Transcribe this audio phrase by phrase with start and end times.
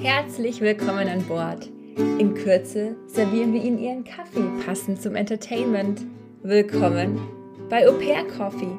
[0.00, 1.66] Herzlich willkommen an Bord.
[1.96, 6.02] In Kürze servieren wir Ihnen Ihren Kaffee passend zum Entertainment.
[6.42, 7.20] Willkommen
[7.70, 8.76] bei Au Pair Coffee.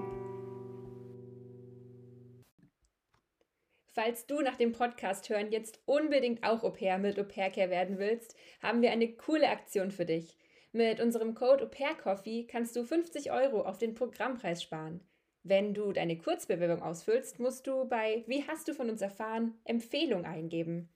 [3.94, 7.70] Falls du nach dem Podcast hören jetzt unbedingt auch Au Pair mit Au Pair Care
[7.70, 10.38] werden willst, haben wir eine coole Aktion für dich.
[10.72, 15.02] Mit unserem Code Au Pair Coffee kannst du 50 Euro auf den Programmpreis sparen.
[15.48, 19.54] Wenn du deine Kurzbewerbung ausfüllst, musst du bei Wie hast du von uns erfahren?
[19.64, 20.90] Empfehlung eingeben.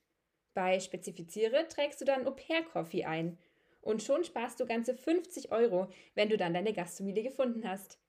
[0.56, 3.38] Bei Spezifiziere trägst du dann Au Pair Coffee ein.
[3.80, 8.00] Und schon sparst du ganze 50 Euro, wenn du dann deine Gastfamilie gefunden hast.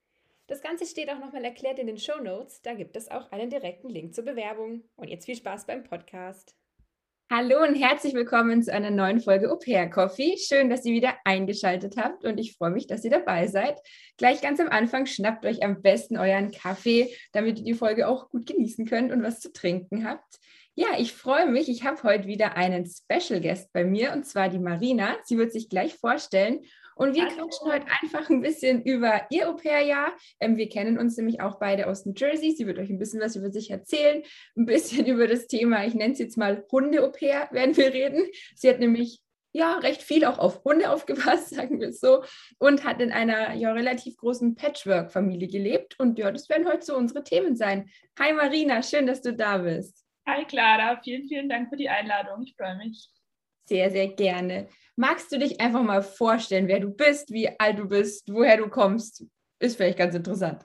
[0.46, 2.62] Das Ganze steht auch nochmal erklärt in den Show Notes.
[2.62, 4.84] Da gibt es auch einen direkten Link zur Bewerbung.
[4.96, 6.56] Und jetzt viel Spaß beim Podcast.
[7.32, 10.36] Hallo und herzlich willkommen zu einer neuen Folge Au Pair Coffee.
[10.36, 13.78] Schön, dass ihr wieder eingeschaltet habt und ich freue mich, dass ihr dabei seid.
[14.16, 18.30] Gleich ganz am Anfang schnappt euch am besten euren Kaffee, damit ihr die Folge auch
[18.30, 20.40] gut genießen könnt und was zu trinken habt.
[20.74, 21.68] Ja, ich freue mich.
[21.68, 25.16] Ich habe heute wieder einen Special Guest bei mir und zwar die Marina.
[25.22, 26.64] Sie wird sich gleich vorstellen
[27.00, 30.12] und wir quatschen heute einfach ein bisschen über ihr Au-pair-Jahr.
[30.38, 32.52] Ähm, wir kennen uns nämlich auch beide aus New Jersey.
[32.52, 34.22] Sie wird euch ein bisschen was über sich erzählen,
[34.54, 38.26] ein bisschen über das Thema, ich nenne es jetzt mal Hunde-Au-pair, werden wir reden.
[38.54, 39.20] Sie hat nämlich
[39.52, 42.22] ja, recht viel auch auf Hunde aufgepasst, sagen wir es so,
[42.58, 45.98] und hat in einer ja relativ großen Patchwork-Familie gelebt.
[45.98, 47.88] Und ja, das werden heute so unsere Themen sein.
[48.18, 50.04] Hi Marina, schön, dass du da bist.
[50.28, 52.42] Hi Clara, vielen, vielen Dank für die Einladung.
[52.42, 53.08] Ich freue mich.
[53.66, 54.68] Sehr, sehr gerne.
[54.96, 58.68] Magst du dich einfach mal vorstellen, wer du bist, wie alt du bist, woher du
[58.68, 59.24] kommst?
[59.58, 60.64] Ist vielleicht ganz interessant.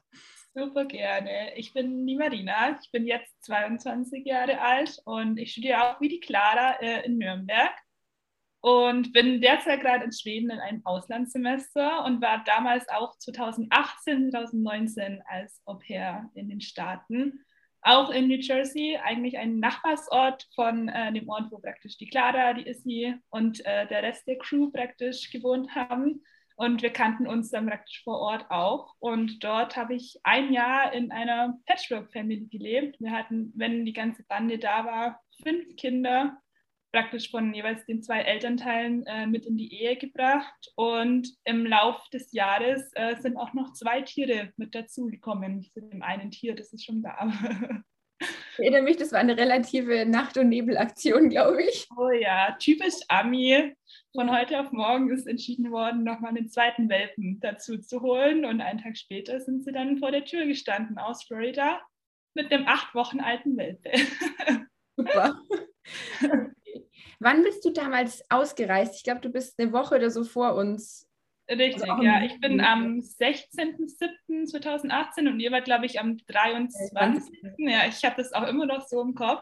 [0.54, 1.54] Super gerne.
[1.58, 2.80] Ich bin die Marina.
[2.82, 7.18] Ich bin jetzt 22 Jahre alt und ich studiere auch wie die Clara äh, in
[7.18, 7.74] Nürnberg
[8.62, 15.22] und bin derzeit gerade in Schweden in einem Auslandssemester und war damals auch 2018, 2019
[15.28, 17.46] als Au pair in den Staaten
[17.86, 22.54] auch in New Jersey, eigentlich ein Nachbarsort von äh, dem Ort, wo praktisch die Clara,
[22.54, 26.24] die Issy und äh, der Rest der Crew praktisch gewohnt haben.
[26.58, 28.96] Und wir kannten uns dann praktisch vor Ort auch.
[29.00, 33.00] Und dort habe ich ein Jahr in einer Patchwork-Family gelebt.
[33.00, 36.38] Wir hatten, wenn die ganze Bande da war, fünf Kinder
[36.96, 40.72] praktisch von jeweils den zwei Elternteilen äh, mit in die Ehe gebracht.
[40.76, 46.02] Und im Lauf des Jahres äh, sind auch noch zwei Tiere mit dazugekommen zu dem
[46.02, 47.30] einen Tier, das ist schon da.
[48.58, 51.86] Ich erinnere mich, das war eine relative Nacht- und Nebelaktion, glaube ich.
[51.98, 53.76] Oh ja, typisch Ami.
[54.14, 58.46] Von heute auf morgen ist entschieden worden, nochmal einen zweiten Welpen dazu zu holen.
[58.46, 61.82] Und einen Tag später sind sie dann vor der Tür gestanden aus Florida
[62.34, 63.92] mit einem acht Wochen alten Welpe.
[64.96, 65.42] Super.
[67.26, 68.98] Wann bist du damals ausgereist?
[68.98, 71.10] Ich glaube, du bist eine Woche oder so vor uns.
[71.50, 72.24] Richtig, also ja.
[72.24, 77.56] Ich bin am 16.07.2018 und ihr war, glaube ich, am 23.
[77.58, 79.42] Ja, ich habe das auch immer noch so im Kopf.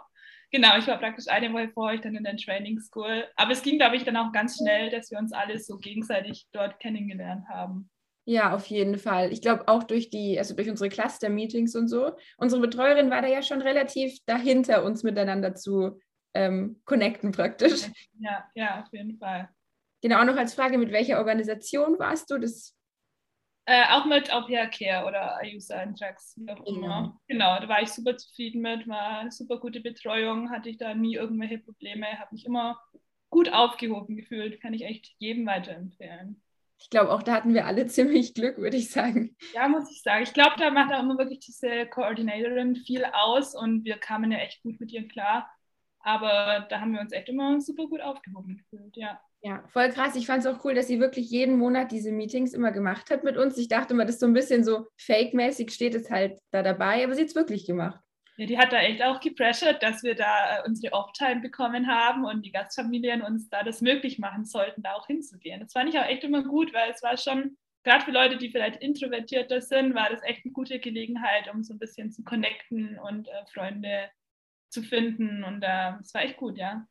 [0.50, 3.26] Genau, ich war praktisch eine Woche vor euch dann in der Training School.
[3.36, 6.48] Aber es ging, glaube ich, dann auch ganz schnell, dass wir uns alle so gegenseitig
[6.54, 7.90] dort kennengelernt haben.
[8.24, 9.34] Ja, auf jeden Fall.
[9.34, 12.14] Ich glaube auch durch die, also durch unsere Cluster-Meetings und so.
[12.38, 16.00] Unsere Betreuerin war da ja schon relativ dahinter, uns miteinander zu
[16.34, 17.90] ähm, connecten praktisch.
[18.20, 19.50] Ja, ja, auf jeden Fall.
[20.02, 22.38] Genau, noch als Frage, mit welcher Organisation warst du?
[22.38, 22.76] Das
[23.66, 26.82] äh, auch mit Au Pair Care oder User Antrags, wie auch immer.
[26.82, 27.20] Genau.
[27.28, 31.16] genau, da war ich super zufrieden mit, war super gute Betreuung, hatte ich da nie
[31.16, 32.78] irgendwelche Probleme, habe mich immer
[33.30, 36.44] gut aufgehoben gefühlt, kann ich echt jedem weiterempfehlen.
[36.78, 39.38] Ich glaube, auch da hatten wir alle ziemlich Glück, würde ich sagen.
[39.54, 40.24] Ja, muss ich sagen.
[40.24, 44.40] Ich glaube, da macht auch immer wirklich diese Koordinatorin viel aus und wir kamen ja
[44.40, 45.50] echt gut mit ihr klar.
[46.04, 49.20] Aber da haben wir uns echt immer super gut aufgehoben gefühlt, ja.
[49.42, 50.16] Ja, voll krass.
[50.16, 53.24] Ich fand es auch cool, dass sie wirklich jeden Monat diese Meetings immer gemacht hat
[53.24, 53.58] mit uns.
[53.58, 57.04] Ich dachte immer, das ist so ein bisschen so fake-mäßig, steht es halt da dabei,
[57.04, 58.00] aber sie hat es wirklich gemacht.
[58.38, 62.26] Ja, die hat da echt auch gepressured, dass wir da äh, unsere Off-Time bekommen haben
[62.26, 65.60] und die Gastfamilien uns da das möglich machen sollten, da auch hinzugehen.
[65.60, 68.50] Das fand ich auch echt immer gut, weil es war schon, gerade für Leute, die
[68.50, 72.98] vielleicht introvertierter sind, war das echt eine gute Gelegenheit, um so ein bisschen zu connecten
[72.98, 74.10] und äh, Freunde
[74.74, 75.44] zu finden.
[75.44, 76.86] Und äh, es war echt gut, ja.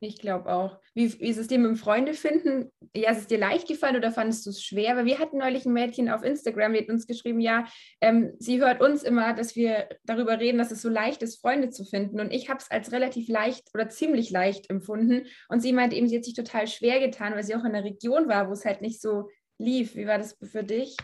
[0.00, 0.78] Ich glaube auch.
[0.94, 2.70] Wie, wie, ist es dir mit dem Freunde finden?
[2.94, 4.96] Ja, ist es dir leicht gefallen oder fandest du es schwer?
[4.96, 7.66] Weil wir hatten neulich ein Mädchen auf Instagram, die hat uns geschrieben, ja,
[8.00, 11.70] ähm, sie hört uns immer, dass wir darüber reden, dass es so leicht ist, Freunde
[11.70, 12.20] zu finden.
[12.20, 15.26] Und ich habe es als relativ leicht oder ziemlich leicht empfunden.
[15.48, 17.84] Und sie meinte eben, sie hat sich total schwer getan, weil sie auch in einer
[17.84, 19.28] Region war, wo es halt nicht so
[19.58, 19.96] lief.
[19.96, 20.96] Wie war das für dich?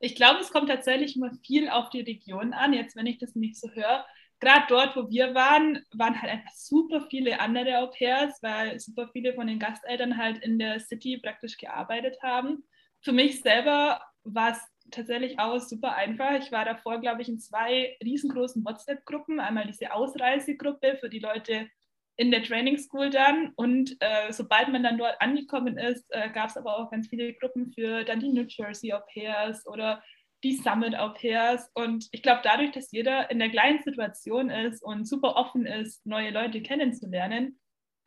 [0.00, 2.72] Ich glaube, es kommt tatsächlich immer viel auf die Region an.
[2.72, 4.04] Jetzt, wenn ich das nicht so höre,
[4.44, 9.08] gerade dort, wo wir waren, waren halt einfach super viele andere Au pairs, weil super
[9.12, 12.64] viele von den Gasteltern halt in der City praktisch gearbeitet haben.
[13.00, 14.60] Für mich selber war es
[14.90, 16.32] tatsächlich auch super einfach.
[16.38, 19.40] Ich war davor, glaube ich, in zwei riesengroßen WhatsApp-Gruppen.
[19.40, 21.68] Einmal diese Ausreisegruppe für die Leute,
[22.16, 23.52] in der Training School dann.
[23.56, 27.34] Und äh, sobald man dann dort angekommen ist, äh, gab es aber auch ganz viele
[27.34, 30.02] Gruppen für dann die New Jersey Au Pairs oder
[30.44, 31.70] die Summit Au Pairs.
[31.74, 36.06] Und ich glaube, dadurch, dass jeder in der gleichen Situation ist und super offen ist,
[36.06, 37.58] neue Leute kennenzulernen,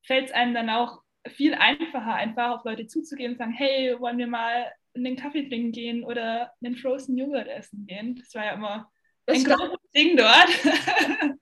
[0.03, 4.17] fällt es einem dann auch viel einfacher, einfach auf Leute zuzugehen und sagen, hey, wollen
[4.17, 8.15] wir mal einen Kaffee trinken gehen oder einen Frozen Joghurt essen gehen.
[8.15, 8.89] Das war ja immer
[9.25, 11.37] das ein großes Ding dort.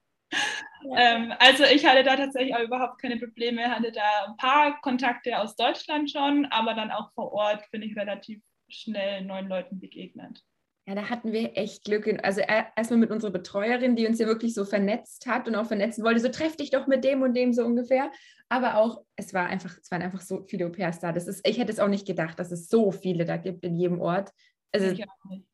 [0.95, 5.39] Ähm, also ich hatte da tatsächlich auch überhaupt keine Probleme, hatte da ein paar Kontakte
[5.39, 8.39] aus Deutschland schon, aber dann auch vor Ort bin ich relativ
[8.69, 10.43] schnell neuen Leuten begegnet.
[10.87, 12.07] Ja, da hatten wir echt Glück.
[12.23, 16.03] Also erstmal mit unserer Betreuerin, die uns ja wirklich so vernetzt hat und auch vernetzen
[16.03, 18.11] wollte, so treff dich doch mit dem und dem so ungefähr.
[18.49, 21.11] Aber auch, es war einfach, es waren einfach so viele Au-pairs da.
[21.11, 23.75] Das ist, ich hätte es auch nicht gedacht, dass es so viele da gibt in
[23.75, 24.29] jedem Ort.
[24.71, 24.95] Also,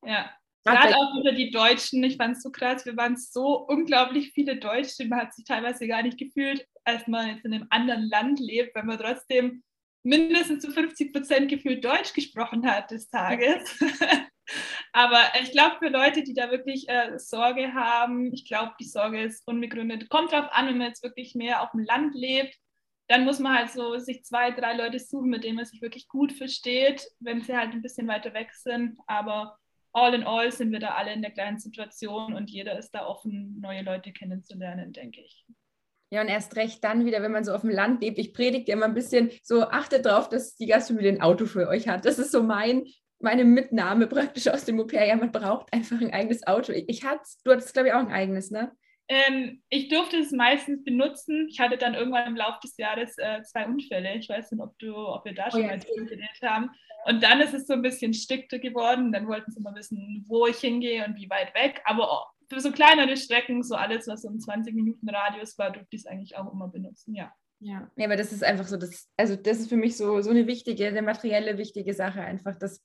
[0.06, 0.30] ja.
[0.64, 4.58] Gerade auch über die Deutschen, ich fand es so krass, wir waren so unglaublich viele
[4.58, 8.40] Deutsche, man hat sich teilweise gar nicht gefühlt, als man jetzt in einem anderen Land
[8.40, 9.64] lebt, wenn man trotzdem
[10.04, 13.80] mindestens zu 50 Prozent gefühlt Deutsch gesprochen hat des Tages.
[14.94, 19.24] Aber ich glaube, für Leute, die da wirklich äh, Sorge haben, ich glaube, die Sorge
[19.24, 20.10] ist unbegründet.
[20.10, 22.58] Kommt darauf an, wenn man jetzt wirklich mehr auf dem Land lebt,
[23.08, 26.08] dann muss man halt so sich zwei, drei Leute suchen, mit denen man sich wirklich
[26.08, 28.98] gut versteht, wenn sie halt ein bisschen weiter weg sind.
[29.08, 29.58] Aber
[29.94, 33.06] all in all sind wir da alle in der gleichen Situation und jeder ist da
[33.06, 35.46] offen, neue Leute kennenzulernen, denke ich.
[36.14, 38.18] Ja, und erst recht dann wieder, wenn man so auf dem Land lebt.
[38.18, 41.88] Ich predige immer ein bisschen so, achtet darauf, dass die Gastfamilie ein Auto für euch
[41.88, 42.06] hat.
[42.06, 42.86] Das ist so mein,
[43.24, 45.06] meine Mitnahme praktisch aus dem Au-pair.
[45.06, 46.74] Ja, man braucht einfach ein eigenes Auto.
[46.74, 48.72] Ich hatte, du hattest, glaube ich, auch ein eigenes, ne?
[49.08, 51.48] Ähm, ich durfte es meistens benutzen.
[51.50, 54.16] Ich hatte dann irgendwann im Laufe des Jahres äh, zwei Unfälle.
[54.16, 56.70] Ich weiß nicht, ob, du, ob wir da oh schon oh, mal drüber geredet haben.
[57.06, 59.12] Und dann ist es so ein bisschen stickter geworden.
[59.12, 61.82] Dann wollten sie mal wissen, wo ich hingehe und wie weit weg.
[61.84, 65.96] Aber für so kleinere Strecken, so alles, was so im 20 Minuten Radius war, durfte
[65.96, 67.34] ich es eigentlich auch immer benutzen, ja.
[67.64, 70.32] Ja, nee, aber das ist einfach so, das, also das ist für mich so, so
[70.32, 72.84] eine wichtige, eine materielle wichtige Sache, einfach das.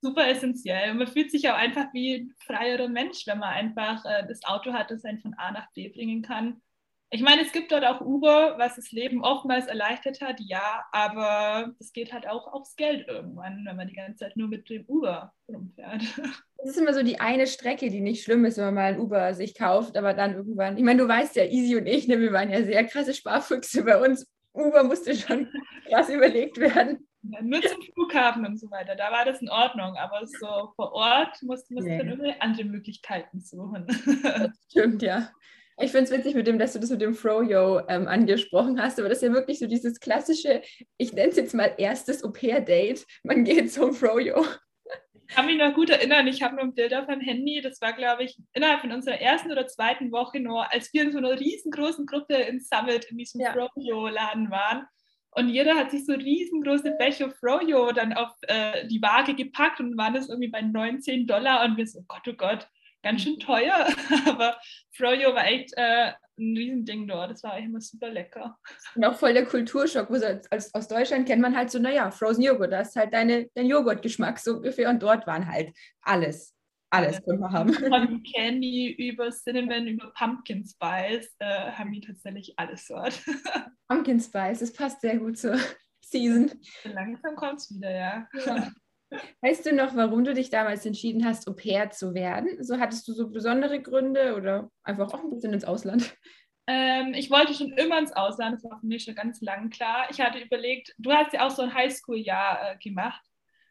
[0.00, 0.92] Super essentiell.
[0.92, 4.44] Und man fühlt sich auch einfach wie ein freierer Mensch, wenn man einfach äh, das
[4.44, 6.62] Auto hat, das einen von A nach B bringen kann.
[7.10, 11.72] Ich meine, es gibt dort auch Uber, was das Leben oftmals erleichtert hat, ja, aber
[11.78, 14.84] es geht halt auch aufs Geld irgendwann, wenn man die ganze Zeit nur mit dem
[14.86, 16.02] Uber rumfährt.
[16.58, 18.98] Das ist immer so die eine Strecke, die nicht schlimm ist, wenn man mal ein
[18.98, 22.18] Uber sich kauft, aber dann irgendwann, ich meine, du weißt ja, Easy und ich, ne,
[22.18, 24.26] wir waren ja sehr krasse Sparfüchse bei uns.
[24.52, 25.48] Uber musste schon
[25.88, 27.06] krass überlegt werden.
[27.22, 30.92] Ja, nur zum Flughafen und so weiter, da war das in Ordnung, aber so vor
[30.92, 33.86] Ort musste man dann irgendwie andere Möglichkeiten suchen.
[34.22, 35.28] Das stimmt, ja.
[35.78, 38.98] Ich finde es witzig, mit dem, dass du das mit dem Froyo ähm, angesprochen hast,
[38.98, 40.62] aber das ist ja wirklich so dieses klassische,
[40.96, 43.04] ich nenne es jetzt mal erstes Au-pair-Date.
[43.24, 44.42] Man geht zum Froyo.
[45.28, 47.80] Ich kann mich noch gut erinnern, ich habe noch ein Bild auf meinem Handy, das
[47.80, 51.18] war, glaube ich, innerhalb von unserer ersten oder zweiten Woche nur, als wir in so
[51.18, 53.52] einer riesengroßen Gruppe in Summit in diesem ja.
[53.52, 54.86] Froyo-Laden waren.
[55.32, 59.98] Und jeder hat sich so riesengroße Becher Froyo dann auf äh, die Waage gepackt und
[59.98, 62.68] waren das irgendwie bei 19 Dollar und wir so, oh Gott, oh Gott,
[63.06, 63.86] ganz schön teuer,
[64.26, 64.58] aber
[64.92, 67.30] Froyo war echt äh, ein Riesending dort.
[67.30, 68.58] Das war eigentlich immer super lecker.
[68.96, 70.10] Und auch voll der Kulturschock.
[70.10, 73.14] Wo so als, aus Deutschland kennt man halt so, naja, Frozen Joghurt, das ist halt
[73.14, 74.90] deine, dein Joghurtgeschmack so ungefähr.
[74.90, 75.72] Und dort waren halt
[76.02, 76.52] alles.
[76.90, 77.72] Alles können wir haben.
[77.74, 83.22] Von Candy über Cinnamon, über Pumpkin Spice äh, haben die tatsächlich alles dort.
[83.88, 85.58] Pumpkin Spice, das passt sehr gut zur
[86.00, 86.50] Season.
[86.84, 88.28] Langsam kommt es wieder, ja.
[88.46, 88.72] ja.
[89.40, 92.62] Weißt du noch, warum du dich damals entschieden hast, Au pair zu werden?
[92.62, 96.16] So hattest du so besondere Gründe oder einfach auch ein bisschen ins Ausland?
[96.68, 100.08] Ähm, ich wollte schon immer ins Ausland, das war für mich schon ganz lang klar.
[100.10, 103.22] Ich hatte überlegt, du hast ja auch so ein Highschool-Jahr äh, gemacht.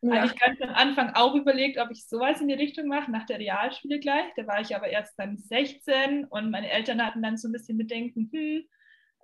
[0.01, 0.21] Ja.
[0.21, 3.39] Eigentlich ganz am Anfang auch überlegt, ob ich sowas in die Richtung mache, nach der
[3.39, 4.31] Realschule gleich.
[4.37, 7.77] Da war ich aber erst dann 16 und meine Eltern hatten dann so ein bisschen
[7.77, 8.63] Bedenken, hm,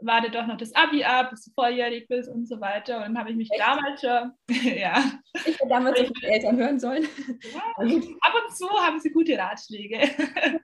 [0.01, 2.97] warte doch noch das Abi ab, bis du volljährig bist und so weiter.
[2.97, 3.61] Und dann habe ich mich Echt?
[3.61, 4.31] damals schon,
[4.77, 5.03] ja.
[5.45, 7.07] Ich hätte damals auf meine Eltern hören sollen.
[7.53, 7.61] Ja,
[8.21, 9.99] ab und zu haben sie gute Ratschläge.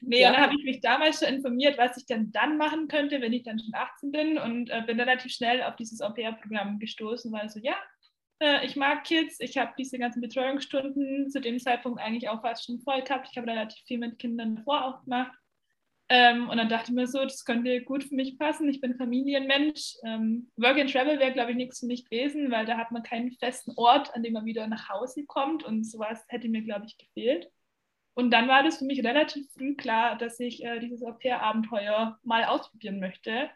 [0.00, 0.28] nee, ja.
[0.28, 3.32] und dann habe ich mich damals schon informiert, was ich dann dann machen könnte, wenn
[3.32, 7.48] ich dann schon 18 bin und äh, bin relativ schnell auf dieses Au-pair-Programm gestoßen, weil
[7.48, 7.76] so, ja,
[8.42, 12.64] äh, ich mag Kids, ich habe diese ganzen Betreuungsstunden zu dem Zeitpunkt eigentlich auch fast
[12.64, 13.28] schon voll gehabt.
[13.30, 15.39] Ich habe relativ viel mit Kindern davor auch gemacht
[16.12, 18.68] ähm, und dann dachte ich mir so, das könnte gut für mich passen.
[18.68, 19.94] Ich bin Familienmensch.
[20.04, 23.04] Ähm, Work and Travel wäre, glaube ich, nichts für mich gewesen, weil da hat man
[23.04, 25.62] keinen festen Ort, an dem man wieder nach Hause kommt.
[25.62, 27.48] Und sowas hätte mir, glaube ich, gefehlt.
[28.14, 32.44] Und dann war das für mich relativ früh klar, dass ich äh, dieses Au-pair-Abenteuer mal
[32.44, 33.48] ausprobieren möchte.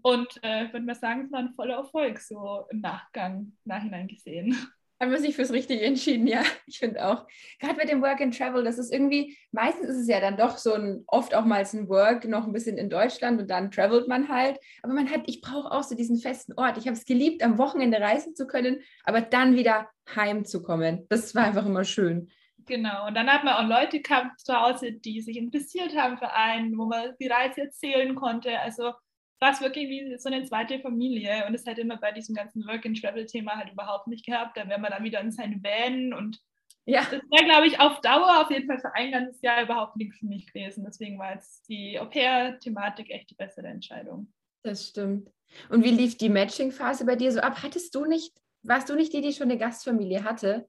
[0.00, 4.08] Und äh, ich würde mal sagen, es war ein voller Erfolg, so im Nachgang, nachhinein
[4.08, 4.56] gesehen.
[5.00, 6.42] Haben wir sich fürs Richtige entschieden, ja.
[6.66, 7.26] Ich finde auch.
[7.58, 10.58] Gerade mit dem Work and Travel, das ist irgendwie, meistens ist es ja dann doch
[10.58, 14.08] so ein, oft auch mal ein Work, noch ein bisschen in Deutschland und dann travelt
[14.08, 14.60] man halt.
[14.82, 16.76] Aber man hat, ich brauche auch so diesen festen Ort.
[16.76, 21.06] Ich habe es geliebt, am Wochenende reisen zu können, aber dann wieder heimzukommen.
[21.08, 22.30] Das war einfach immer schön.
[22.66, 26.30] Genau, und dann hat man auch Leute gehabt zu Hause, die sich interessiert haben für
[26.30, 28.60] einen, wo man die Reise erzählen konnte.
[28.60, 28.92] Also
[29.40, 32.66] war es wirklich wie so eine zweite Familie und es hätte immer bei diesem ganzen
[32.66, 34.56] Work-and-Travel-Thema halt überhaupt nicht gehabt.
[34.56, 36.38] Da wäre man dann wieder in seinen Van und
[36.84, 37.00] ja.
[37.02, 40.18] das wäre, glaube ich, auf Dauer auf jeden Fall für ein ganzes Jahr überhaupt nichts
[40.18, 40.84] für mich gewesen.
[40.84, 44.30] Deswegen war jetzt die Au-pair-Thematik echt die bessere Entscheidung.
[44.62, 45.30] Das stimmt.
[45.70, 47.62] Und wie lief die Matching-Phase bei dir so ab?
[47.62, 50.68] Hattest du nicht, warst du nicht die, die schon eine Gastfamilie hatte?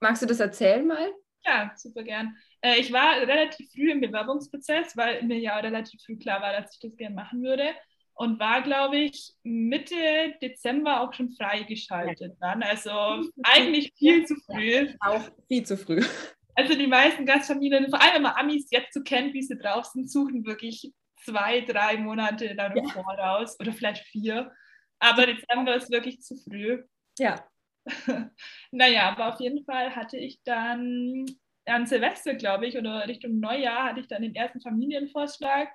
[0.00, 1.12] Magst du das erzählen mal?
[1.44, 2.36] Ja, super gern.
[2.60, 6.74] Äh, ich war relativ früh im Bewerbungsprozess, weil mir ja relativ früh klar war, dass
[6.74, 7.70] ich das gerne machen würde
[8.14, 12.62] und war, glaube ich, Mitte Dezember auch schon freigeschaltet dann.
[12.62, 12.90] Also
[13.42, 14.88] eigentlich viel zu früh.
[15.00, 16.02] Auch viel zu früh.
[16.56, 19.86] Also die meisten Gastfamilien, vor allem wenn man Amis jetzt so kennt, wie sie drauf
[19.86, 20.92] sind, suchen wirklich
[21.24, 22.92] zwei, drei Monate dann im ja.
[22.92, 24.52] Voraus oder vielleicht vier.
[24.98, 26.82] Aber Dezember ist wirklich zu früh.
[27.18, 27.42] Ja.
[28.72, 31.24] naja, aber auf jeden Fall hatte ich dann
[31.66, 35.68] an Silvester, glaube ich, oder Richtung Neujahr hatte ich dann den ersten Familienvorschlag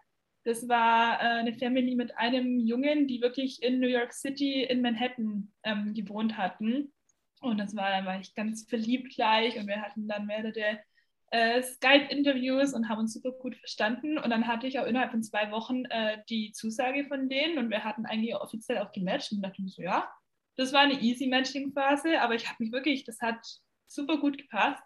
[0.46, 4.82] das war äh, eine Family mit einem Jungen, die wirklich in New York City in
[4.82, 6.94] Manhattan ähm, gewohnt hatten.
[7.42, 10.80] Und das war, dann war ich ganz verliebt gleich und wir hatten dann mehrere
[11.32, 14.20] äh, Skype-Interviews und haben uns super gut verstanden.
[14.20, 17.72] Und dann hatte ich auch innerhalb von zwei Wochen äh, die Zusage von denen und
[17.72, 20.08] wir hatten eigentlich offiziell auch gematcht und dachte mir so, ja,
[20.58, 23.44] das war eine easy Matching-Phase, aber ich habe mich wirklich, das hat
[23.88, 24.82] super gut gepasst.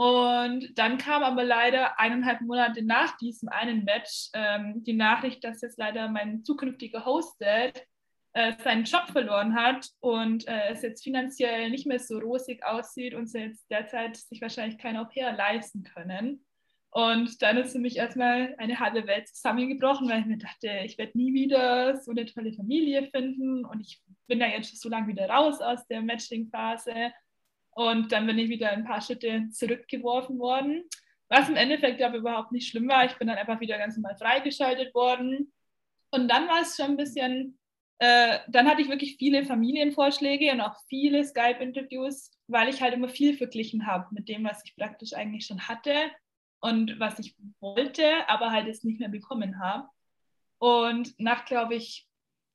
[0.00, 5.60] Und dann kam aber leider eineinhalb Monate nach diesem einen Match ähm, die Nachricht, dass
[5.60, 7.86] jetzt leider mein zukünftiger Hosted
[8.32, 13.12] äh, seinen Job verloren hat und äh, es jetzt finanziell nicht mehr so rosig aussieht
[13.12, 16.46] und sie jetzt derzeit sich wahrscheinlich kein Au-pair leisten können.
[16.92, 20.96] Und dann ist für mich erstmal eine halbe Welt zusammengebrochen, weil ich mir dachte, ich
[20.96, 24.88] werde nie wieder so eine tolle Familie finden und ich bin da jetzt schon so
[24.88, 27.12] lange wieder raus aus der Matching-Phase
[27.72, 30.84] und dann bin ich wieder ein paar Schritte zurückgeworfen worden.
[31.28, 33.04] Was im Endeffekt aber überhaupt nicht schlimm war.
[33.04, 35.52] Ich bin dann einfach wieder ganz normal freigeschaltet worden.
[36.10, 37.58] Und dann war es schon ein bisschen,
[37.98, 43.08] äh, dann hatte ich wirklich viele Familienvorschläge und auch viele Skype-Interviews, weil ich halt immer
[43.08, 45.94] viel verglichen habe mit dem, was ich praktisch eigentlich schon hatte
[46.60, 49.88] und was ich wollte, aber halt jetzt nicht mehr bekommen habe.
[50.58, 52.08] Und nach, glaube ich,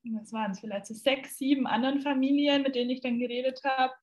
[0.04, 3.94] was waren es, vielleicht so sechs, sieben anderen Familien, mit denen ich dann geredet habe,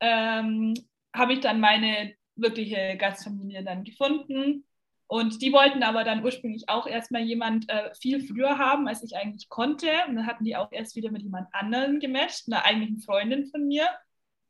[0.00, 0.74] ähm,
[1.14, 4.64] habe ich dann meine wirkliche Gastfamilie dann gefunden.
[5.08, 9.16] Und die wollten aber dann ursprünglich auch erstmal jemand äh, viel früher haben, als ich
[9.16, 9.88] eigentlich konnte.
[10.08, 13.66] Und dann hatten die auch erst wieder mit jemand anderem gematcht, einer eigentlichen Freundin von
[13.66, 13.86] mir.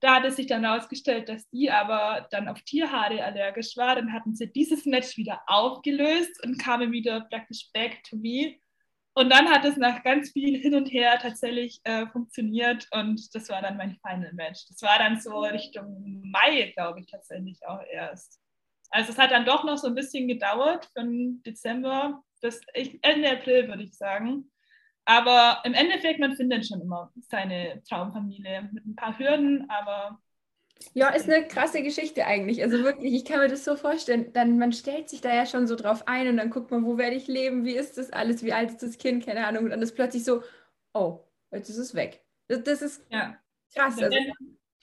[0.01, 3.97] Da hat es sich dann herausgestellt, dass die aber dann auf Tierhaare allergisch war.
[3.97, 8.59] Dann hatten sie dieses Match wieder aufgelöst und kamen wieder praktisch back to me.
[9.19, 13.49] Und dann hat es nach ganz viel hin und her tatsächlich äh, funktioniert und das
[13.49, 14.67] war dann mein Final Match.
[14.69, 18.39] Das war dann so Richtung Mai, glaube ich, tatsächlich auch erst.
[18.91, 23.69] Also es hat dann doch noch so ein bisschen gedauert von Dezember bis Ende April,
[23.69, 24.51] würde ich sagen.
[25.07, 30.21] Aber im Endeffekt, man findet schon immer seine Traumfamilie mit ein paar Hürden, aber
[30.95, 32.63] ja, ist eine krasse Geschichte eigentlich.
[32.63, 34.33] Also wirklich, ich kann mir das so vorstellen.
[34.33, 36.99] Dann, man stellt sich da ja schon so drauf ein und dann guckt man, wo
[36.99, 39.65] werde ich leben, wie ist das alles, wie alt ist das Kind, keine Ahnung.
[39.65, 40.43] Und dann ist plötzlich so,
[40.95, 41.21] oh,
[41.53, 42.25] jetzt ist es weg.
[42.49, 43.37] Das, das ist ja.
[43.75, 44.01] krass.
[44.01, 44.17] Also.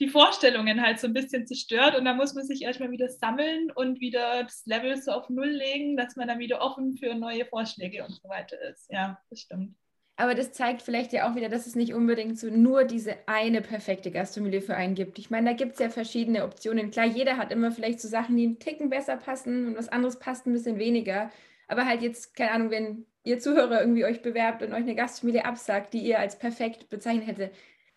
[0.00, 3.70] Die Vorstellungen halt so ein bisschen zerstört und dann muss man sich erstmal wieder sammeln
[3.70, 7.46] und wieder das Level so auf Null legen, dass man dann wieder offen für neue
[7.46, 8.90] Vorschläge und so weiter ist.
[8.90, 9.76] Ja, das stimmt.
[10.16, 13.60] Aber das zeigt vielleicht ja auch wieder, dass es nicht unbedingt so nur diese eine
[13.60, 15.18] perfekte Gastfamilie für einen gibt.
[15.18, 16.92] Ich meine, da gibt es ja verschiedene Optionen.
[16.92, 20.20] Klar, jeder hat immer vielleicht so Sachen, die einen Ticken besser passen und was anderes
[20.20, 21.30] passt ein bisschen weniger.
[21.66, 25.44] Aber halt jetzt, keine Ahnung, wenn ihr Zuhörer irgendwie euch bewerbt und euch eine Gastfamilie
[25.44, 27.50] absagt, die ihr als perfekt bezeichnet hätte,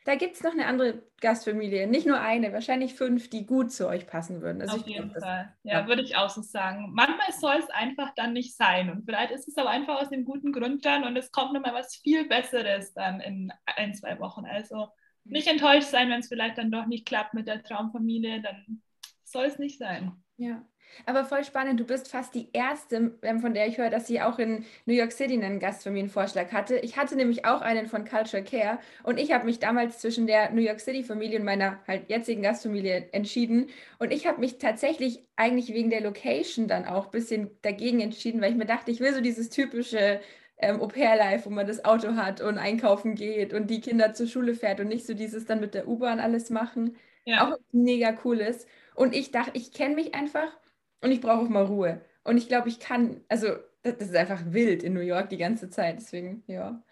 [0.07, 3.89] da gibt es noch eine andere Gastfamilie, nicht nur eine, wahrscheinlich fünf, die gut zu
[3.89, 4.61] euch passen würden.
[4.61, 6.91] Also Auf jeden glaub, Fall, ja, ja, würde ich auch so sagen.
[6.93, 10.23] Manchmal soll es einfach dann nicht sein und vielleicht ist es aber einfach aus dem
[10.23, 14.45] guten Grund dann und es kommt nochmal was viel Besseres dann in ein, zwei Wochen.
[14.45, 14.87] Also
[15.25, 18.81] nicht enttäuscht sein, wenn es vielleicht dann doch nicht klappt mit der Traumfamilie, dann
[19.25, 20.13] soll es nicht sein.
[20.37, 20.65] Ja,
[21.05, 24.21] aber voll spannend, du bist fast die erste, ähm, von der ich höre, dass sie
[24.21, 26.77] auch in New York City einen Gastfamilienvorschlag hatte.
[26.77, 30.51] Ich hatte nämlich auch einen von Culture Care und ich habe mich damals zwischen der
[30.51, 33.69] New York City Familie und meiner halt jetzigen Gastfamilie entschieden.
[33.99, 38.41] Und ich habe mich tatsächlich eigentlich wegen der Location dann auch ein bisschen dagegen entschieden,
[38.41, 40.19] weil ich mir dachte, ich will so dieses typische
[40.57, 44.55] ähm, Au-pair-Life, wo man das Auto hat und einkaufen geht und die Kinder zur Schule
[44.55, 46.95] fährt und nicht so dieses dann mit der U-Bahn alles machen.
[47.25, 47.47] Ja.
[47.47, 48.67] Auch mega cool ist.
[48.95, 50.51] Und ich dachte, ich kenne mich einfach
[51.01, 52.01] und ich brauche auch mal Ruhe.
[52.23, 55.69] Und ich glaube, ich kann, also das, ist einfach wild in New York die ganze
[55.69, 55.97] Zeit.
[55.97, 56.83] Deswegen, ja.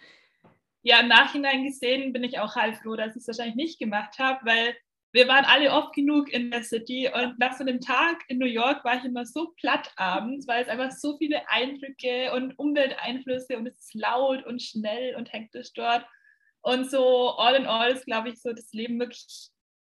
[0.81, 4.19] Ja, im Nachhinein gesehen bin ich auch halb froh, dass ich es wahrscheinlich nicht gemacht
[4.19, 4.75] habe, weil
[5.11, 8.45] wir waren alle oft genug in der City und nach so einem Tag in New
[8.45, 13.57] York war ich immer so platt abends, weil es einfach so viele Eindrücke und Umwelteinflüsse
[13.57, 16.05] und es ist laut und schnell und hektisch dort.
[16.61, 19.51] Und so all in all ist, glaube ich, so das Leben wirklich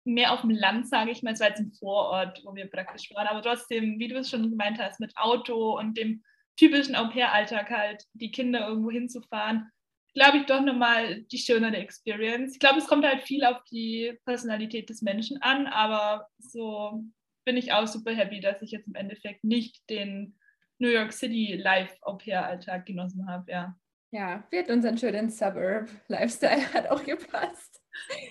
[0.06, 1.34] mehr auf dem Land, sage ich mal.
[1.34, 4.50] Es war jetzt ein Vorort, wo wir praktisch waren, aber trotzdem, wie du es schon
[4.50, 6.24] gemeint hast, mit Auto und dem
[6.58, 9.70] typischen Au-pair-Alltag halt, die Kinder irgendwo hinzufahren
[10.16, 12.54] glaube ich, doch nochmal die schönere Experience.
[12.54, 17.04] Ich glaube, es kommt halt viel auf die Personalität des Menschen an, aber so
[17.44, 20.40] bin ich auch super happy, dass ich jetzt im Endeffekt nicht den
[20.80, 23.76] New York City Live-Au-pair-Alltag genossen habe, ja.
[24.12, 27.82] Ja, wird unseren schönen Suburb-Lifestyle hat auch gepasst.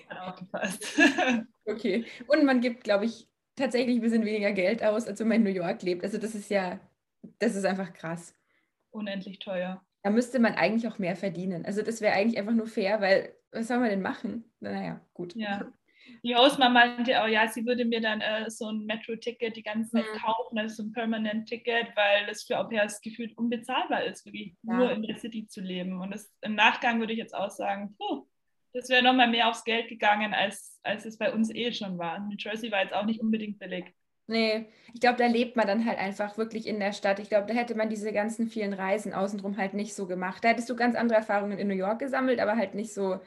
[0.09, 0.99] Hat auch gepasst.
[1.65, 2.05] okay.
[2.27, 5.43] Und man gibt, glaube ich, tatsächlich ein bisschen weniger Geld aus, als wenn man in
[5.43, 6.03] New York lebt.
[6.03, 6.79] Also das ist ja,
[7.39, 8.33] das ist einfach krass.
[8.91, 11.65] Unendlich teuer da müsste man eigentlich auch mehr verdienen.
[11.65, 14.43] Also das wäre eigentlich einfach nur fair, weil was soll man denn machen?
[14.59, 15.35] Naja, gut.
[15.35, 15.65] Ja.
[16.23, 19.89] Die Hausmama meinte auch, ja, sie würde mir dann äh, so ein Metro-Ticket die ganze
[19.89, 20.19] Zeit mhm.
[20.19, 24.75] kaufen, also so ein Permanent-Ticket, weil es für Au pairs gefühlt unbezahlbar ist, wirklich ja.
[24.75, 25.99] nur in der City zu leben.
[25.99, 28.27] Und das, im Nachgang würde ich jetzt auch sagen, puh,
[28.75, 32.19] das wäre nochmal mehr aufs Geld gegangen, als, als es bei uns eh schon war.
[32.19, 33.85] New Jersey war jetzt auch nicht unbedingt billig.
[34.27, 37.19] Nee, ich glaube, da lebt man dann halt einfach wirklich in der Stadt.
[37.19, 40.43] Ich glaube, da hätte man diese ganzen vielen Reisen außenrum halt nicht so gemacht.
[40.43, 43.19] Da hättest du ganz andere Erfahrungen in New York gesammelt, aber halt nicht so,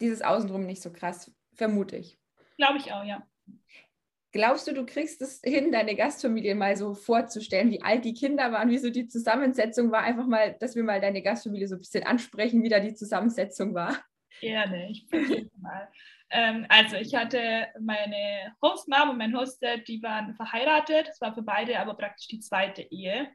[0.00, 2.18] dieses Außenrum nicht so krass, vermute ich.
[2.56, 3.24] Glaube ich auch, ja.
[4.32, 8.50] Glaubst du, du kriegst es hin, deine Gastfamilie mal so vorzustellen, wie alt die Kinder
[8.50, 10.00] waren, wie so die Zusammensetzung war?
[10.00, 13.74] Einfach mal, dass wir mal deine Gastfamilie so ein bisschen ansprechen, wie da die Zusammensetzung
[13.74, 13.96] war.
[14.44, 15.88] Gerne, ich probiere mal.
[16.28, 21.08] Ähm, also ich hatte meine Hostmom und mein Hostdad, die waren verheiratet.
[21.08, 23.30] Das war für beide aber praktisch die zweite Ehe.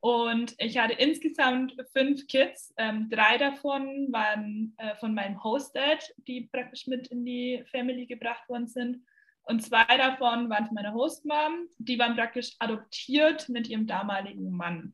[0.00, 2.74] Und ich hatte insgesamt fünf Kids.
[2.76, 8.46] Ähm, drei davon waren äh, von meinem Hostdad, die praktisch mit in die Family gebracht
[8.50, 8.98] worden sind.
[9.44, 11.68] Und zwei davon waren von meiner Hostmom.
[11.78, 14.92] Die waren praktisch adoptiert mit ihrem damaligen Mann.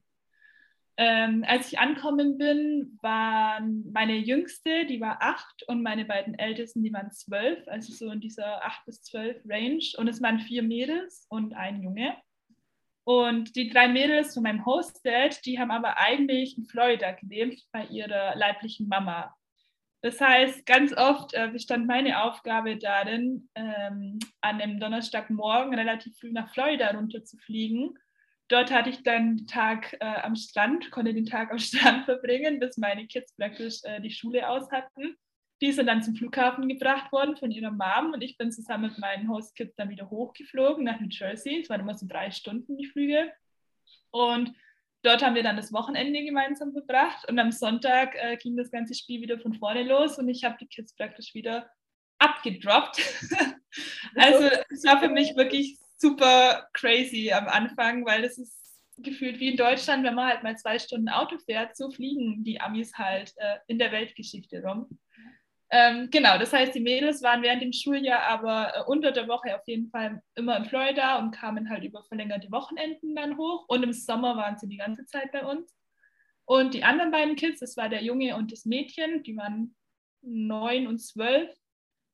[1.00, 6.82] Ähm, als ich ankommen bin, waren meine Jüngste, die war acht, und meine beiden Ältesten,
[6.82, 9.84] die waren zwölf, also so in dieser acht bis zwölf Range.
[9.96, 12.16] Und es waren vier Mädels und ein Junge.
[13.04, 17.84] Und die drei Mädels von meinem Hostdad, die haben aber eigentlich in Florida gelebt, bei
[17.86, 19.32] ihrer leiblichen Mama.
[20.00, 26.32] Das heißt, ganz oft äh, bestand meine Aufgabe darin, ähm, an einem Donnerstagmorgen relativ früh
[26.32, 27.96] nach Florida runterzufliegen
[28.48, 32.58] dort hatte ich dann den Tag äh, am Strand, konnte den Tag am Strand verbringen,
[32.58, 35.16] bis meine Kids praktisch äh, die Schule aus hatten.
[35.60, 38.98] Die sind dann zum Flughafen gebracht worden von ihrer Mom und ich bin zusammen mit
[38.98, 41.60] meinen Host-Kids dann wieder hochgeflogen nach New Jersey.
[41.60, 43.32] Es waren immer so drei Stunden die Flüge.
[44.10, 44.54] Und
[45.02, 48.94] dort haben wir dann das Wochenende gemeinsam verbracht und am Sonntag äh, ging das ganze
[48.94, 51.68] Spiel wieder von vorne los und ich habe die Kids praktisch wieder
[52.18, 53.00] abgedroppt.
[54.16, 58.58] also es war für mich wirklich super crazy am Anfang, weil es ist
[58.98, 62.60] gefühlt wie in Deutschland, wenn man halt mal zwei Stunden Auto fährt, so fliegen die
[62.60, 64.88] Amis halt äh, in der Weltgeschichte rum.
[65.70, 69.54] Ähm, genau, das heißt, die Mädels waren während dem Schuljahr aber äh, unter der Woche
[69.54, 73.66] auf jeden Fall immer in Florida und kamen halt über verlängerte Wochenenden dann hoch.
[73.68, 75.74] Und im Sommer waren sie die ganze Zeit bei uns.
[76.46, 79.76] Und die anderen beiden Kids, das war der Junge und das Mädchen, die waren
[80.22, 81.54] neun und zwölf,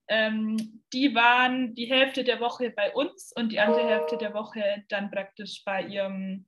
[0.08, 4.84] ähm, die waren die Hälfte der Woche bei uns und die andere Hälfte der Woche
[4.88, 6.46] dann praktisch bei ihrem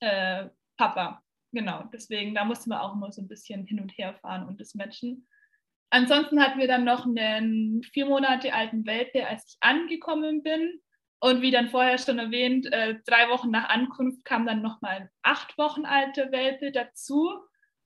[0.00, 1.22] äh, Papa.
[1.52, 4.60] Genau, deswegen, da mussten wir auch immer so ein bisschen hin und her fahren und
[4.60, 5.26] das matchen.
[5.90, 10.80] Ansonsten hatten wir dann noch einen vier Monate alten Welpe, als ich angekommen bin.
[11.20, 15.08] Und wie dann vorher schon erwähnt, äh, drei Wochen nach Ankunft kam dann nochmal ein
[15.22, 17.30] acht Wochen alter Welpe dazu.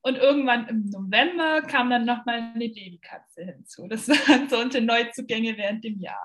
[0.07, 3.89] Und irgendwann im November kam dann nochmal eine Babykatze hinzu.
[3.89, 6.25] Das waren so unsere Neuzugänge während dem Jahr.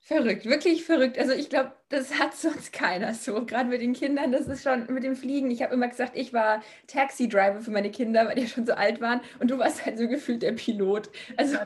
[0.00, 1.16] Verrückt, wirklich verrückt.
[1.16, 3.46] Also ich glaube, das hat sonst keiner so.
[3.46, 5.52] Gerade mit den Kindern, das ist schon mit dem Fliegen.
[5.52, 9.00] Ich habe immer gesagt, ich war Taxi-Driver für meine Kinder, weil die schon so alt
[9.00, 9.20] waren.
[9.38, 11.10] Und du warst halt so gefühlt der Pilot.
[11.36, 11.58] Also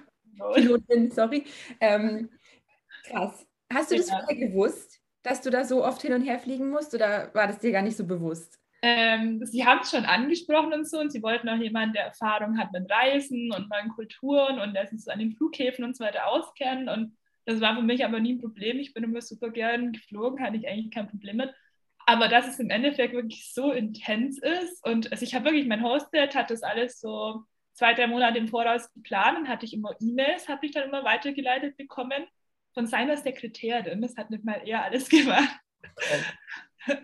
[0.57, 1.44] Pilotin, sorry.
[1.81, 2.29] Ähm,
[3.05, 3.47] krass.
[3.73, 6.94] Hast du das vorher gewusst, dass du da so oft hin und her fliegen musst?
[6.94, 8.61] Oder war das dir gar nicht so bewusst?
[8.80, 12.58] Ähm, sie haben es schon angesprochen und so und sie wollten auch jemanden, der Erfahrung
[12.58, 16.04] hat mit Reisen und neuen Kulturen und der sich so an den Flughäfen und so
[16.04, 18.78] weiter auskennt und das war für mich aber nie ein Problem.
[18.78, 21.52] Ich bin immer super gern geflogen, hatte ich eigentlich kein Problem mit.
[22.06, 25.82] aber dass es im Endeffekt wirklich so intens ist und also ich habe wirklich, mein
[25.82, 27.44] Hostet hat das alles so
[27.78, 31.04] zwei, drei Monate im Voraus geplant und hatte ich immer E-Mails, habe ich dann immer
[31.04, 32.26] weitergeleitet bekommen
[32.74, 34.02] von seiner Sekretärin.
[34.02, 35.58] Das hat nicht mal er alles gemacht.
[35.96, 36.98] Okay.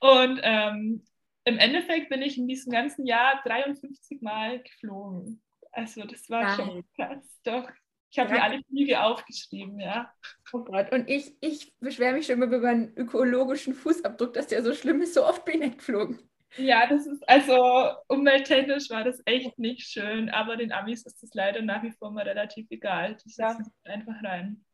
[0.00, 1.02] Und ähm,
[1.48, 5.42] im Endeffekt bin ich in diesem ganzen Jahr 53 Mal geflogen.
[5.72, 6.56] Also das war Nein.
[6.56, 7.40] schon krass.
[7.44, 7.70] Doch,
[8.10, 10.12] ich habe mir alle Flüge aufgeschrieben, ja.
[10.52, 14.62] Oh Gott, und ich, ich beschwere mich schon immer über meinen ökologischen Fußabdruck, dass der
[14.62, 15.14] so schlimm ist.
[15.14, 16.18] So oft bin ich nicht geflogen.
[16.56, 21.34] Ja, das ist, also umwelttechnisch war das echt nicht schön, aber den Amis ist das
[21.34, 23.16] leider nach wie vor mal relativ egal.
[23.16, 23.92] Die setzen ja.
[23.92, 24.64] einfach rein.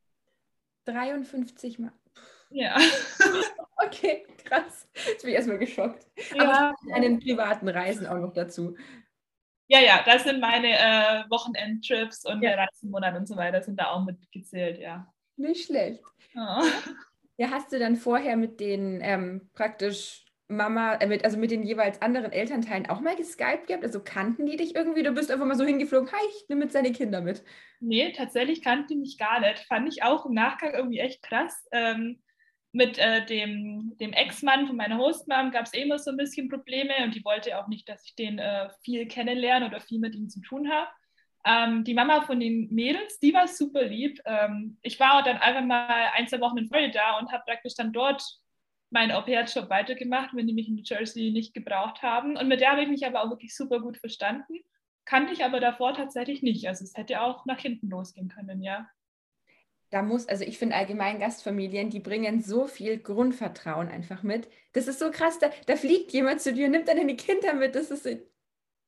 [0.84, 1.92] 53 Mal.
[2.50, 2.76] Ja.
[3.84, 4.88] okay, krass.
[5.06, 6.06] Jetzt bin ich erstmal geschockt.
[6.34, 6.42] Ja.
[6.42, 8.76] Aber einen privaten Reisen auch noch dazu.
[9.66, 12.50] Ja, ja, das sind meine äh, Wochenendtrips und ja.
[12.50, 15.12] der Reisemonat und so weiter sind da auch mitgezählt, ja.
[15.36, 16.02] Nicht schlecht.
[16.36, 16.62] Oh.
[17.36, 21.64] Ja, hast du dann vorher mit den ähm, praktisch Mama, äh, mit, also mit den
[21.64, 23.82] jeweils anderen Elternteilen auch mal geskypt gehabt?
[23.82, 25.02] Also kannten die dich irgendwie?
[25.02, 27.42] Du bist einfach mal so hingeflogen, hi, ich nehme jetzt seine Kinder mit.
[27.80, 29.60] Nee, tatsächlich kannten die mich gar nicht.
[29.66, 31.66] Fand ich auch im Nachgang irgendwie echt krass.
[31.72, 32.22] Ähm,
[32.74, 36.48] mit äh, dem, dem Ex-Mann von meiner Hostmom gab es eh immer so ein bisschen
[36.48, 40.16] Probleme und die wollte auch nicht, dass ich den äh, viel kennenlerne oder viel mit
[40.16, 40.88] ihm zu tun habe.
[41.46, 44.20] Ähm, die Mama von den Mädels, die war super lieb.
[44.24, 47.92] Ähm, ich war dann einfach mal ein, zwei Wochen in Florida und habe praktisch dann
[47.92, 48.22] dort
[48.90, 52.36] meinen Au-pair-Job weitergemacht, wenn die mich in New Jersey nicht gebraucht haben.
[52.36, 54.54] Und mit der habe ich mich aber auch wirklich super gut verstanden.
[55.04, 56.66] Kannte ich aber davor tatsächlich nicht.
[56.66, 58.88] Also es hätte auch nach hinten losgehen können, ja
[59.94, 64.48] da muss, also ich finde allgemein Gastfamilien, die bringen so viel Grundvertrauen einfach mit.
[64.72, 67.76] Das ist so krass, da, da fliegt jemand zu dir, nimmt dann deine Kinder mit.
[67.76, 68.04] Das ist,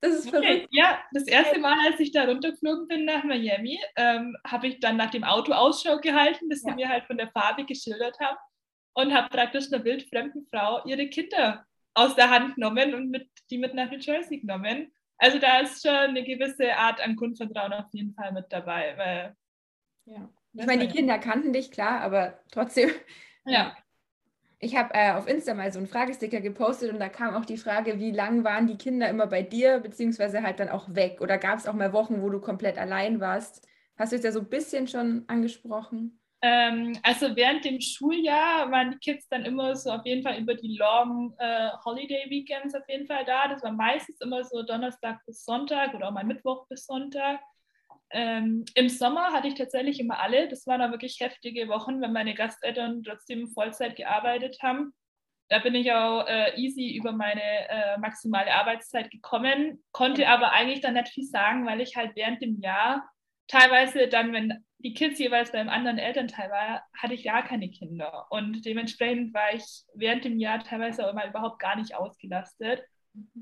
[0.01, 0.49] das ist verrückt.
[0.49, 4.81] Okay, ja, das erste Mal, als ich da runtergeflogen bin nach Miami, ähm, habe ich
[4.81, 6.71] dann nach dem Auto Ausschau gehalten, das ja.
[6.71, 8.39] sie mir halt von der Farbe geschildert haben
[8.95, 11.65] und habe praktisch einer wildfremden Frau ihre Kinder
[11.95, 14.93] aus der Hand genommen und mit, die mit nach New Jersey genommen.
[15.19, 19.37] Also da ist schon eine gewisse Art an Grundvertrauen auf jeden Fall mit dabei, weil
[20.07, 20.29] ja.
[20.59, 22.91] Ich meine, die Kinder kannten dich, klar, aber trotzdem.
[23.45, 23.77] Ja.
[24.59, 27.59] Ich habe äh, auf Insta mal so einen Fragesticker gepostet und da kam auch die
[27.59, 31.21] Frage, wie lang waren die Kinder immer bei dir, beziehungsweise halt dann auch weg?
[31.21, 33.69] Oder gab es auch mal Wochen, wo du komplett allein warst?
[33.99, 36.19] Hast du es ja so ein bisschen schon angesprochen?
[36.43, 40.55] Ähm, also während dem Schuljahr waren die Kids dann immer so auf jeden Fall über
[40.55, 43.49] die Long äh, Holiday Weekends auf jeden Fall da.
[43.49, 47.41] Das war meistens immer so Donnerstag bis Sonntag oder auch mal Mittwoch bis Sonntag.
[48.11, 50.49] Ähm, Im Sommer hatte ich tatsächlich immer alle.
[50.49, 54.95] Das waren aber wirklich heftige Wochen, wenn meine Gasteltern trotzdem Vollzeit gearbeitet haben.
[55.49, 60.81] Da bin ich auch äh, easy über meine äh, maximale Arbeitszeit gekommen, konnte aber eigentlich
[60.81, 63.09] dann nicht viel sagen, weil ich halt während dem Jahr
[63.47, 68.27] teilweise dann, wenn die Kids jeweils beim anderen Elternteil waren, hatte ich gar keine Kinder.
[68.31, 72.83] Und dementsprechend war ich während dem Jahr teilweise auch mal überhaupt gar nicht ausgelastet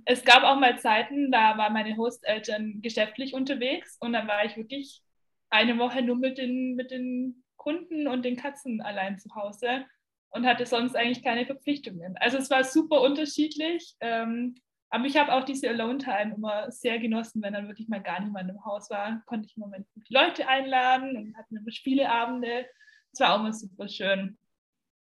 [0.04, 4.56] es gab auch mal Zeiten, da waren meine Hosteltern geschäftlich unterwegs und dann war ich
[4.56, 5.02] wirklich
[5.50, 9.86] eine Woche nur mit den, mit den Kunden und den Katzen allein zu Hause
[10.30, 12.16] und hatte sonst eigentlich keine Verpflichtungen.
[12.18, 14.56] Also es war super unterschiedlich, ähm,
[14.90, 18.50] aber ich habe auch diese Alone-Time immer sehr genossen, wenn dann wirklich mal gar niemand
[18.50, 22.66] im Haus war, konnte ich im Moment die Leute einladen und hatten immer Spieleabende.
[23.12, 24.38] Es war auch immer super schön.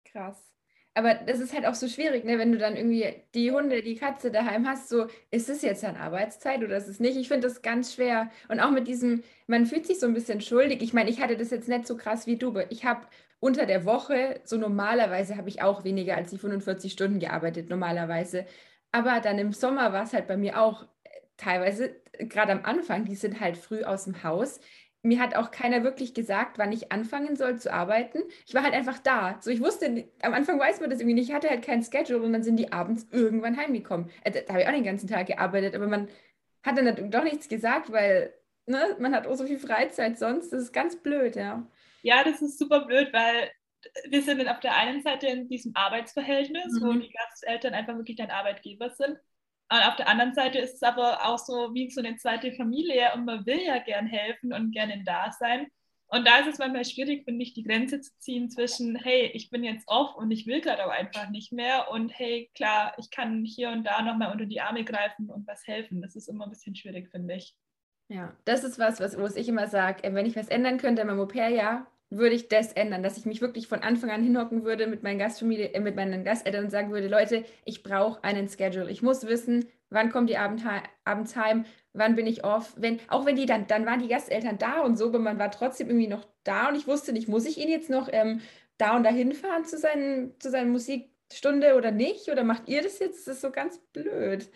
[0.05, 0.52] Krass.
[0.95, 2.37] Aber das ist halt auch so schwierig, ne?
[2.37, 5.99] wenn du dann irgendwie die Hunde, die Katze daheim hast, so, ist es jetzt eine
[5.99, 7.17] Arbeitszeit oder ist es nicht?
[7.17, 8.29] Ich finde das ganz schwer.
[8.47, 10.83] Und auch mit diesem, man fühlt sich so ein bisschen schuldig.
[10.83, 12.59] Ich meine, ich hatte das jetzt nicht so krass wie du.
[12.69, 13.07] Ich habe
[13.39, 18.45] unter der Woche, so normalerweise habe ich auch weniger als die 45 Stunden gearbeitet, normalerweise.
[18.91, 23.05] Aber dann im Sommer war es halt bei mir auch äh, teilweise, gerade am Anfang,
[23.05, 24.59] die sind halt früh aus dem Haus
[25.03, 28.19] mir hat auch keiner wirklich gesagt, wann ich anfangen soll zu arbeiten.
[28.47, 29.37] Ich war halt einfach da.
[29.41, 31.29] So, ich wusste, am Anfang weiß man das irgendwie nicht.
[31.29, 34.09] Ich hatte halt kein Schedule und dann sind die abends irgendwann heimgekommen.
[34.23, 36.07] Äh, da habe ich auch den ganzen Tag gearbeitet, aber man
[36.63, 38.33] hat dann doch nichts gesagt, weil
[38.65, 40.53] ne, man hat auch so viel Freizeit sonst.
[40.53, 41.67] Das ist ganz blöd, ja.
[42.01, 43.51] Ja, das ist super blöd, weil
[44.09, 46.85] wir sind auf der einen Seite in diesem Arbeitsverhältnis, mhm.
[46.85, 49.17] wo die Gasteltern einfach wirklich dein Arbeitgeber sind.
[49.71, 53.11] Und auf der anderen Seite ist es aber auch so wie so eine zweite Familie
[53.15, 55.67] und man will ja gern helfen und gerne da sein.
[56.07, 59.49] Und da ist es manchmal schwierig, finde ich, die Grenze zu ziehen zwischen, hey, ich
[59.49, 63.09] bin jetzt off und ich will gerade aber einfach nicht mehr und hey, klar, ich
[63.09, 66.03] kann hier und da nochmal unter die Arme greifen und was helfen.
[66.03, 67.55] Das ist immer ein bisschen schwierig, finde ich.
[68.09, 71.01] Ja, das ist was, was wo ich immer sage, äh, wenn ich was ändern könnte
[71.01, 74.63] in meinem Au-pair-Jahr, würde ich das ändern, dass ich mich wirklich von Anfang an hinhocken
[74.63, 78.47] würde mit meinen Gastfamilie, äh, mit meinen Gasteltern und sagen würde, Leute, ich brauche einen
[78.49, 78.89] Schedule.
[78.91, 80.63] Ich muss wissen, wann kommt die Abend,
[81.05, 82.73] abends heim, wann bin ich off.
[82.77, 85.51] Wenn, auch wenn die dann, dann waren die Gasteltern da und so, aber man war
[85.51, 88.41] trotzdem irgendwie noch da und ich wusste nicht, muss ich ihn jetzt noch ähm,
[88.77, 92.29] da und dahin fahren zu seinen, zu seinen Musik Stunde oder nicht?
[92.29, 93.27] Oder macht ihr das jetzt?
[93.27, 94.49] Das ist so ganz blöd.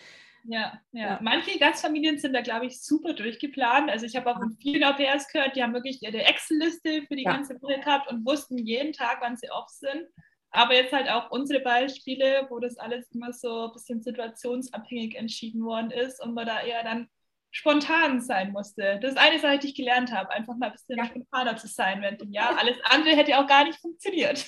[0.49, 1.19] Ja, ja.
[1.21, 3.89] Manche Gastfamilien sind da, glaube ich, super durchgeplant.
[3.89, 7.23] Also ich habe auch von vielen Au-pairs gehört, die haben wirklich ihre Excel-Liste für die
[7.23, 7.33] ja.
[7.33, 10.07] ganze Woche gehabt und wussten jeden Tag, wann sie off sind.
[10.51, 15.65] Aber jetzt halt auch unsere Beispiele, wo das alles immer so ein bisschen situationsabhängig entschieden
[15.65, 17.09] worden ist und man da eher dann
[17.51, 18.99] spontan sein musste.
[19.01, 21.05] Das ist eine Sache, die ich gelernt habe, einfach mal ein bisschen ja.
[21.05, 22.57] spontaner zu sein während dem Jahr.
[22.57, 24.45] Alles andere hätte auch gar nicht funktioniert.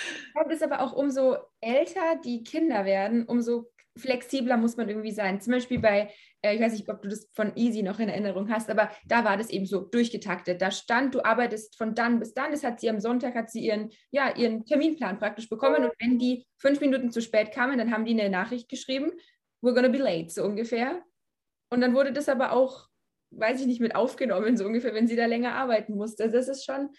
[0.00, 4.88] Ich glaube, das ist aber auch umso älter die Kinder werden, umso flexibler muss man
[4.88, 5.40] irgendwie sein.
[5.40, 6.10] Zum Beispiel bei,
[6.42, 9.24] äh, ich weiß nicht, ob du das von Easy noch in Erinnerung hast, aber da
[9.24, 10.62] war das eben so durchgetaktet.
[10.62, 12.50] Da stand, du arbeitest von dann bis dann.
[12.50, 15.84] Das hat sie am Sonntag, hat sie ihren, ja, ihren Terminplan praktisch bekommen.
[15.84, 19.12] Und wenn die fünf Minuten zu spät kamen, dann haben die eine Nachricht geschrieben,
[19.62, 21.02] we're gonna be late, so ungefähr.
[21.70, 22.88] Und dann wurde das aber auch,
[23.30, 26.24] weiß ich nicht, mit aufgenommen, so ungefähr, wenn sie da länger arbeiten musste.
[26.24, 26.90] Also das ist schon,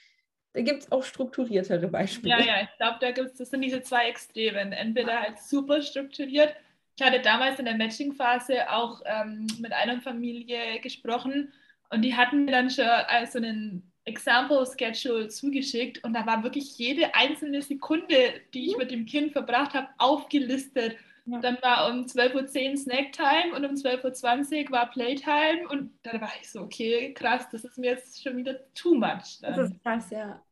[0.54, 2.40] da gibt es auch strukturiertere Beispiele.
[2.40, 4.72] Ja, ja, ich glaube, da gibt es, das sind diese zwei Extremen.
[4.72, 6.56] Entweder halt super strukturiert.
[7.00, 11.54] Ich hatte damals in der Matching-Phase auch ähm, mit einer Familie gesprochen
[11.92, 12.84] und die hatten mir dann schon
[13.32, 18.80] so einen Example Schedule zugeschickt und da war wirklich jede einzelne Sekunde, die ich mhm.
[18.80, 20.98] mit dem Kind verbracht habe, aufgelistet.
[21.24, 21.40] Ja.
[21.40, 26.34] Dann war um 12.10 Uhr Snacktime und um 12.20 Uhr war Playtime und dann war
[26.42, 29.40] ich so, okay, krass, das ist mir jetzt schon wieder too much.
[29.42, 29.56] Dann.
[29.56, 30.44] Das ist krass, ja.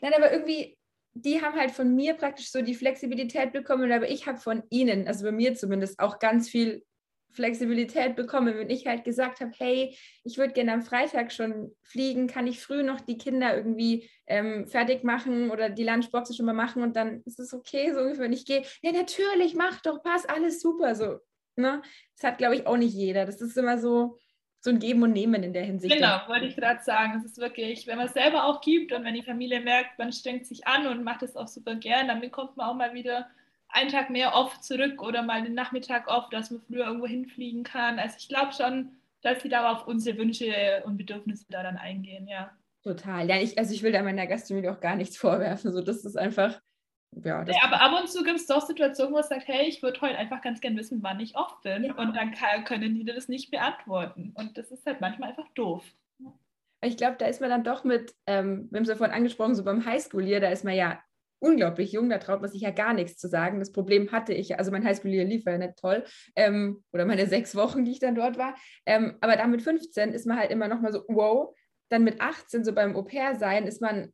[0.00, 0.76] Nein, aber irgendwie,
[1.14, 5.06] die haben halt von mir praktisch so die Flexibilität bekommen, aber ich habe von ihnen,
[5.06, 6.84] also bei mir zumindest, auch ganz viel
[7.32, 12.26] Flexibilität bekommen, wenn ich halt gesagt habe, hey, ich würde gerne am Freitag schon fliegen,
[12.26, 16.52] kann ich früh noch die Kinder irgendwie ähm, fertig machen oder die Lunchboxen schon mal
[16.52, 20.02] machen und dann ist es okay, so ungefähr, wenn ich gehe, ja natürlich, mach doch,
[20.02, 21.18] passt, alles super, so.
[21.56, 21.82] Ne?
[22.16, 23.26] Das hat, glaube ich, auch nicht jeder.
[23.26, 24.18] Das ist immer so,
[24.64, 25.92] so ein Geben und Nehmen in der Hinsicht.
[25.92, 27.14] Genau, wollte ich gerade sagen.
[27.18, 30.12] Es ist wirklich, wenn man es selber auch gibt und wenn die Familie merkt, man
[30.12, 33.26] strengt sich an und macht es auch super gern, dann bekommt man auch mal wieder
[33.70, 37.64] einen Tag mehr oft zurück oder mal den Nachmittag oft, dass man früher irgendwo hinfliegen
[37.64, 37.98] kann.
[37.98, 38.90] Also ich glaube schon,
[39.22, 42.52] dass sie da auf unsere Wünsche und Bedürfnisse da dann eingehen, ja.
[42.84, 43.28] Total.
[43.28, 45.72] Ja, ich, also ich will da meiner Gastfamilie auch gar nichts vorwerfen.
[45.72, 46.60] So, das ist einfach,
[47.24, 47.44] ja.
[47.44, 50.00] ja aber ab und zu gibt es doch Situationen, wo es sagt, hey, ich würde
[50.00, 51.84] heute einfach ganz gern wissen, wann ich oft bin.
[51.84, 51.94] Ja.
[51.94, 54.32] Und dann kann, können die das nicht beantworten.
[54.34, 55.84] Und das ist halt manchmal einfach doof.
[56.84, 59.54] Ich glaube, da ist man dann doch mit, ähm, wir haben es ja vorhin angesprochen,
[59.54, 61.00] so beim Highschool-Year, da ist man ja
[61.38, 63.58] unglaublich jung, da traut man sich ja gar nichts zu sagen.
[63.58, 67.54] Das Problem hatte ich, also mein Highschool-Jahr lief ja nicht toll, ähm, oder meine sechs
[67.54, 68.54] Wochen, die ich dann dort war.
[68.86, 71.54] Ähm, aber dann mit 15 ist man halt immer noch mal so, wow.
[71.88, 74.12] Dann mit 18, so beim Au-pair-Sein, ist man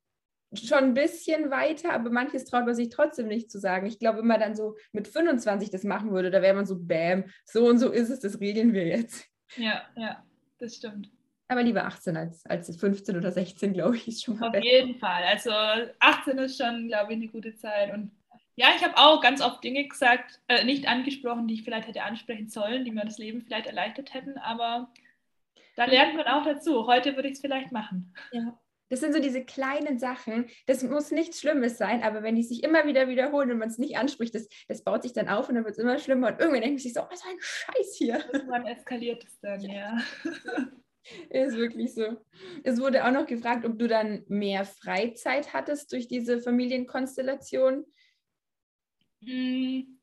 [0.54, 3.86] schon ein bisschen weiter, aber manches traut man sich trotzdem nicht zu sagen.
[3.86, 6.76] Ich glaube, wenn man dann so mit 25 das machen würde, da wäre man so,
[6.78, 9.26] bam, so und so ist es, das regeln wir jetzt.
[9.56, 10.24] Ja, ja,
[10.58, 11.10] das stimmt.
[11.48, 14.66] Aber lieber 18 als, als 15 oder 16, glaube ich, ist schon mal Auf besser.
[14.66, 15.22] jeden Fall.
[15.24, 15.50] Also
[15.98, 17.92] 18 ist schon, glaube ich, eine gute Zeit.
[17.92, 18.10] Und
[18.56, 22.02] ja, ich habe auch ganz oft Dinge gesagt, äh, nicht angesprochen, die ich vielleicht hätte
[22.02, 24.36] ansprechen sollen, die mir das Leben vielleicht erleichtert hätten.
[24.36, 24.92] Aber
[25.76, 26.86] da lernt man auch dazu.
[26.86, 28.12] Heute würde ich es vielleicht machen.
[28.32, 28.58] Ja.
[28.88, 30.46] Das sind so diese kleinen Sachen.
[30.66, 33.78] Das muss nichts Schlimmes sein, aber wenn die sich immer wieder wiederholen und man es
[33.78, 36.28] nicht anspricht, das, das baut sich dann auf und dann wird es immer schlimmer.
[36.28, 38.24] Und irgendwann denkt man sich so, was für ein Scheiß hier.
[38.32, 39.98] Irgendwann eskaliert es dann, ja.
[41.30, 42.18] Ist wirklich so.
[42.64, 47.86] Es wurde auch noch gefragt, ob du dann mehr Freizeit hattest durch diese Familienkonstellation.
[49.24, 50.00] Hm,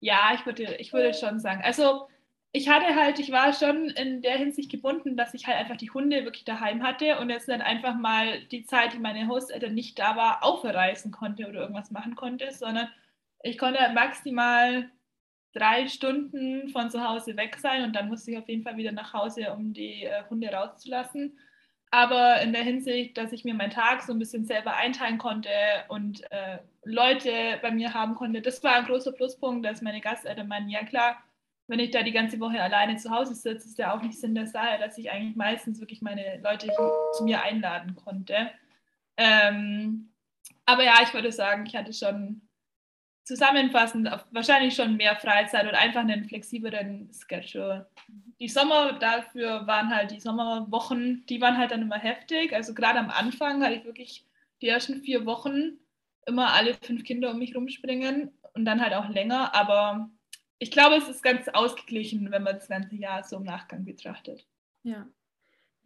[0.00, 1.62] ja, ich würde, ich würde schon sagen.
[1.64, 2.08] Also
[2.56, 5.90] ich hatte halt, ich war schon in der Hinsicht gebunden, dass ich halt einfach die
[5.90, 9.98] Hunde wirklich daheim hatte und jetzt dann einfach mal die Zeit, die meine Hosteltern nicht
[9.98, 12.88] da war, aufreißen konnte oder irgendwas machen konnte, sondern
[13.42, 14.88] ich konnte maximal
[15.52, 18.92] drei Stunden von zu Hause weg sein und dann musste ich auf jeden Fall wieder
[18.92, 21.36] nach Hause, um die äh, Hunde rauszulassen.
[21.90, 25.50] Aber in der Hinsicht, dass ich mir meinen Tag so ein bisschen selber einteilen konnte
[25.88, 30.46] und äh, Leute bei mir haben konnte, das war ein großer Pluspunkt, dass meine Gasteltern
[30.46, 31.16] meinen, ja klar,
[31.66, 34.34] wenn ich da die ganze Woche alleine zu Hause sitze, ist ja auch nicht Sinn
[34.34, 36.68] der Sache, dass ich eigentlich meistens wirklich meine Leute
[37.16, 38.50] zu mir einladen konnte.
[39.16, 40.10] Ähm,
[40.66, 42.42] aber ja, ich würde sagen, ich hatte schon
[43.24, 47.88] zusammenfassend wahrscheinlich schon mehr Freizeit und einfach einen flexibleren Schedule.
[48.38, 52.52] Die Sommer dafür waren halt die Sommerwochen, die waren halt dann immer heftig.
[52.54, 54.26] Also gerade am Anfang hatte ich wirklich
[54.60, 55.78] die ersten vier Wochen
[56.26, 59.54] immer alle fünf Kinder um mich rumspringen und dann halt auch länger.
[59.54, 60.10] Aber
[60.58, 64.46] ich glaube, es ist ganz ausgeglichen, wenn man das ganze Jahr so im Nachgang betrachtet.
[64.82, 65.06] Ja.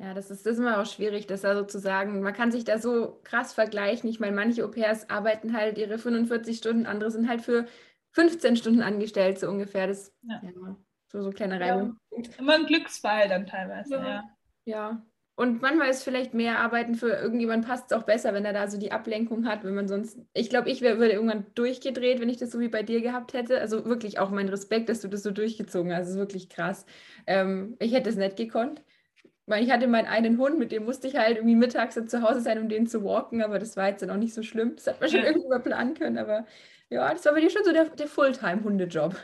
[0.00, 2.78] Ja, das ist, das ist immer auch schwierig, das da sozusagen, man kann sich da
[2.78, 4.08] so krass vergleichen.
[4.08, 7.66] Ich meine, manche Au-pairs arbeiten halt ihre 45 Stunden, andere sind halt für
[8.12, 9.88] 15 Stunden angestellt, so ungefähr.
[9.88, 10.40] Das, ja.
[10.44, 10.76] ja
[11.08, 11.98] so, so kleine Reibung.
[12.12, 14.22] Ja, immer ein Glücksfall dann teilweise, ja.
[14.66, 15.04] Ja,
[15.38, 18.66] Und manchmal ist vielleicht mehr Arbeiten für irgendjemand passt es auch besser, wenn er da
[18.66, 20.18] so die Ablenkung hat, wenn man sonst.
[20.34, 23.60] Ich glaube, ich wäre irgendwann durchgedreht, wenn ich das so wie bei dir gehabt hätte.
[23.60, 26.06] Also wirklich auch mein Respekt, dass du das so durchgezogen hast.
[26.06, 26.86] Das ist wirklich krass.
[27.28, 28.82] Ähm, ich hätte es nicht gekonnt.
[29.46, 32.40] Weil ich hatte meinen einen Hund, mit dem musste ich halt irgendwie mittags zu Hause
[32.40, 34.74] sein, um den zu walken, aber das war jetzt dann auch nicht so schlimm.
[34.74, 35.26] Das hat man schon ja.
[35.26, 36.46] irgendwie mal planen können, aber
[36.90, 39.14] ja, das war bei dir schon so der, der Fulltime-Hundejob.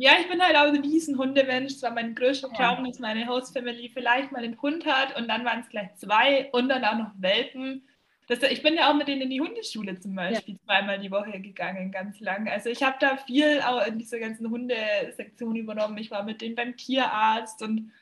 [0.00, 1.74] Ja, ich bin halt auch ein riesen Hundemensch.
[1.74, 5.44] Das war mein größter Traum, dass meine Hostfamily vielleicht mal einen Hund hat und dann
[5.44, 7.86] waren es gleich zwei und dann auch noch Welpen.
[8.26, 10.60] Das, ich bin ja auch mit denen in die Hundeschule zum Beispiel ja.
[10.64, 12.48] zweimal die Woche gegangen, ganz lang.
[12.48, 15.98] Also ich habe da viel auch in dieser ganzen Hundesektion übernommen.
[15.98, 17.92] Ich war mit denen beim Tierarzt und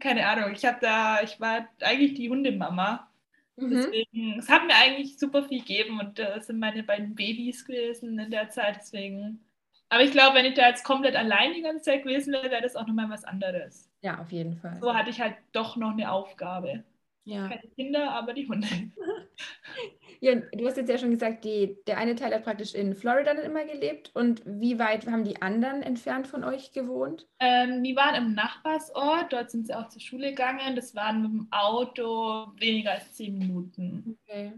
[0.00, 3.10] keine Ahnung, ich habe da, ich war eigentlich die Hundemama.
[3.56, 3.70] Mhm.
[3.72, 8.18] Deswegen, es hat mir eigentlich super viel gegeben und das sind meine beiden Babys gewesen
[8.18, 8.76] in der Zeit.
[8.80, 9.45] Deswegen
[9.88, 12.62] aber ich glaube, wenn ich da jetzt komplett allein die ganze Zeit gewesen wäre, wäre
[12.62, 13.90] das auch nochmal was anderes.
[14.02, 14.78] Ja, auf jeden Fall.
[14.80, 16.84] So hatte ich halt doch noch eine Aufgabe.
[17.26, 17.48] Ja.
[17.48, 18.68] Keine Kinder, aber die Hunde.
[20.20, 23.34] ja, du hast jetzt ja schon gesagt, die, der eine Teil hat praktisch in Florida
[23.34, 24.12] dann immer gelebt.
[24.14, 27.26] Und wie weit haben die anderen entfernt von euch gewohnt?
[27.40, 30.76] Ähm, die waren im Nachbarsort, dort sind sie auch zur Schule gegangen.
[30.76, 34.16] Das waren mit dem Auto weniger als zehn Minuten.
[34.22, 34.52] Okay.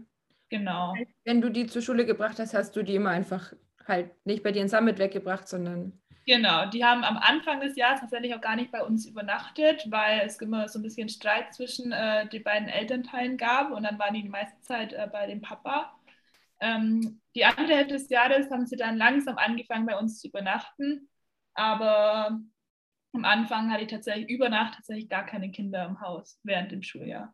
[0.49, 0.95] Genau.
[1.23, 3.53] Wenn du die zur Schule gebracht hast, hast du die immer einfach
[3.89, 5.99] halt nicht bei dir in Summit weggebracht, sondern.
[6.25, 10.21] Genau, die haben am Anfang des Jahres tatsächlich auch gar nicht bei uns übernachtet, weil
[10.21, 14.13] es immer so ein bisschen Streit zwischen äh, den beiden Elternteilen gab und dann waren
[14.13, 15.91] die die meiste Zeit äh, bei dem Papa.
[16.59, 21.09] Ähm, die andere Hälfte des Jahres haben sie dann langsam angefangen, bei uns zu übernachten,
[21.55, 22.39] aber
[23.13, 26.83] am Anfang hatte ich tatsächlich über Nacht tatsächlich gar keine Kinder im Haus während dem
[26.83, 27.33] Schuljahr.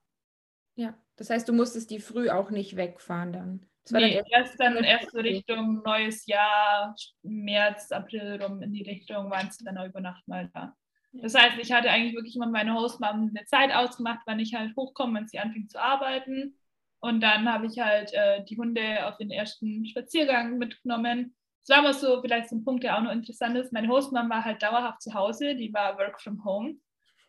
[0.76, 3.66] Ja, das heißt, du musstest die früh auch nicht wegfahren dann.
[3.86, 8.74] Das war nee, dann erst dann erst so Richtung neues Jahr, März, April rum in
[8.74, 10.76] die Richtung waren sie dann auch über Nacht mal da.
[11.14, 14.76] Das heißt, ich hatte eigentlich wirklich immer meine Hostmom eine Zeit ausgemacht, wann ich halt
[14.76, 16.58] hochkomme, wenn sie anfing zu arbeiten.
[17.00, 21.36] Und dann habe ich halt äh, die Hunde auf den ersten Spaziergang mitgenommen.
[21.62, 23.72] Es war aber so vielleicht so ein Punkt, der auch noch interessant ist.
[23.72, 26.76] Meine Hostmom war halt dauerhaft zu Hause, die war Work from Home.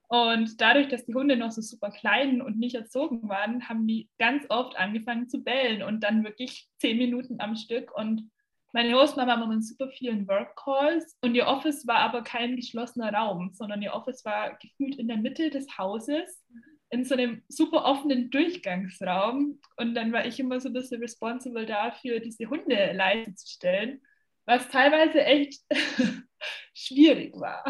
[0.09, 4.09] Und dadurch, dass die Hunde noch so super klein und nicht erzogen waren, haben die
[4.19, 7.97] ganz oft angefangen zu bellen und dann wirklich zehn Minuten am Stück.
[7.97, 8.31] Und
[8.73, 13.51] meine Hostmama war mit super vielen Workcalls und ihr Office war aber kein geschlossener Raum,
[13.55, 16.45] sondern ihr Office war gefühlt in der Mitte des Hauses
[16.91, 19.61] in so einem super offenen Durchgangsraum.
[19.77, 24.03] Und dann war ich immer so ein bisschen responsible dafür, diese Hunde leise zu stellen,
[24.45, 25.63] was teilweise echt
[26.75, 27.65] schwierig war.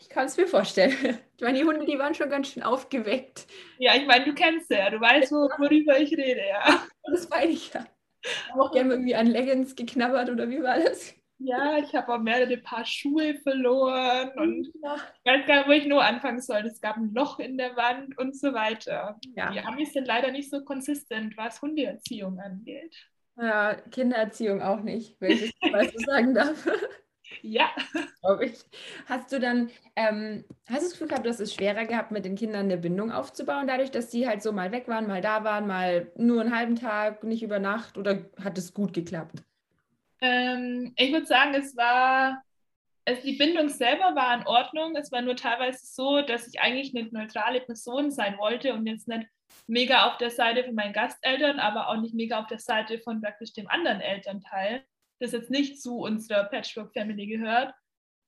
[0.00, 1.18] Ich kann es mir vorstellen.
[1.36, 3.46] Ich meine, die Hunde, die waren schon ganz schön aufgeweckt.
[3.78, 6.82] Ja, ich meine, du kennst ja, du weißt, worüber ich rede, ja.
[7.04, 7.86] Das meine ich ja.
[8.50, 11.14] Haben auch gerne irgendwie an Leggings geknabbert oder wie war das?
[11.40, 14.96] Ja, ich habe auch mehrere Paar Schuhe verloren und ja.
[14.96, 16.66] ich weiß gar nicht, wo ich nur anfangen soll.
[16.66, 19.20] Es gab ein Loch in der Wand und so weiter.
[19.36, 19.52] Ja.
[19.52, 22.96] Die Amis sind leider nicht so konsistent, was Hundeerziehung angeht.
[23.36, 26.68] Ja, Kindererziehung auch nicht, wenn ich das so sagen darf.
[27.42, 27.70] Ja.
[28.22, 28.58] Glaube ich.
[29.06, 32.24] Hast du dann, ähm, hast du das Gefühl gehabt, du hast es schwerer gehabt, mit
[32.24, 35.44] den Kindern eine Bindung aufzubauen, dadurch, dass die halt so mal weg waren, mal da
[35.44, 39.42] waren, mal nur einen halben Tag, nicht über Nacht oder hat es gut geklappt?
[40.20, 42.42] Ähm, ich würde sagen, es war,
[43.04, 44.96] also die Bindung selber war in Ordnung.
[44.96, 49.08] Es war nur teilweise so, dass ich eigentlich eine neutrale Person sein wollte und jetzt
[49.08, 49.28] nicht
[49.66, 53.20] mega auf der Seite von meinen Gasteltern, aber auch nicht mega auf der Seite von
[53.20, 54.84] praktisch dem anderen Elternteil
[55.20, 57.74] das jetzt nicht zu unserer Patchwork-Family gehört.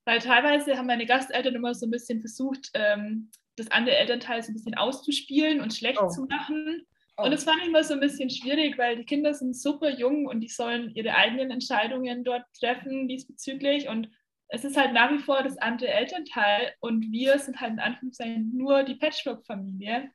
[0.05, 4.51] Weil teilweise haben meine Gasteltern immer so ein bisschen versucht, ähm, das andere Elternteil so
[4.51, 6.07] ein bisschen auszuspielen und schlecht oh.
[6.07, 6.85] zu machen.
[7.17, 7.23] Oh.
[7.23, 10.25] Und das fand ich immer so ein bisschen schwierig, weil die Kinder sind super jung
[10.25, 13.87] und die sollen ihre eigenen Entscheidungen dort treffen diesbezüglich.
[13.89, 14.09] Und
[14.47, 18.57] es ist halt nach wie vor das andere Elternteil und wir sind halt in Anführungszeichen
[18.57, 20.11] nur die Patchwork-Familie.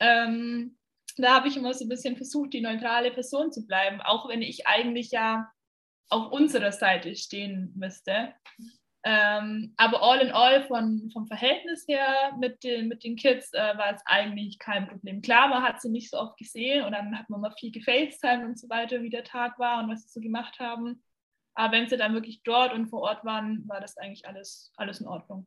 [0.00, 0.76] Ähm,
[1.18, 4.42] da habe ich immer so ein bisschen versucht, die neutrale Person zu bleiben, auch wenn
[4.42, 5.50] ich eigentlich ja
[6.10, 8.34] auf unserer Seite stehen müsste.
[9.02, 13.78] Ähm, aber all in all, von, vom Verhältnis her mit den, mit den Kids äh,
[13.78, 15.22] war es eigentlich kein Problem.
[15.22, 18.44] Klar, man hat sie nicht so oft gesehen und dann hat man mal viel gefacetimed
[18.44, 21.02] und so weiter, wie der Tag war und was sie so gemacht haben.
[21.54, 25.00] Aber wenn sie dann wirklich dort und vor Ort waren, war das eigentlich alles, alles
[25.00, 25.46] in Ordnung.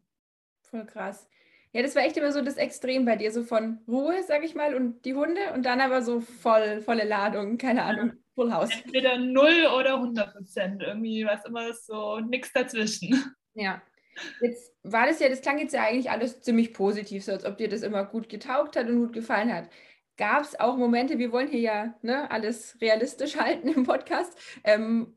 [0.63, 1.29] Voll krass.
[1.73, 4.55] Ja, das war echt immer so das Extrem bei dir, so von Ruhe, sag ich
[4.55, 8.13] mal, und die Hunde und dann aber so voll, volle Ladung, keine Ahnung.
[8.35, 8.69] Full House.
[8.83, 10.81] Entweder 0 oder 100 Prozent.
[10.81, 13.35] Irgendwie was immer so, nichts dazwischen.
[13.53, 13.81] Ja.
[14.41, 17.57] Jetzt war das ja, das klang jetzt ja eigentlich alles ziemlich positiv, so als ob
[17.57, 19.69] dir das immer gut getaugt hat und gut gefallen hat.
[20.17, 25.15] Gab es auch Momente, wir wollen hier ja ne, alles realistisch halten im Podcast, ähm,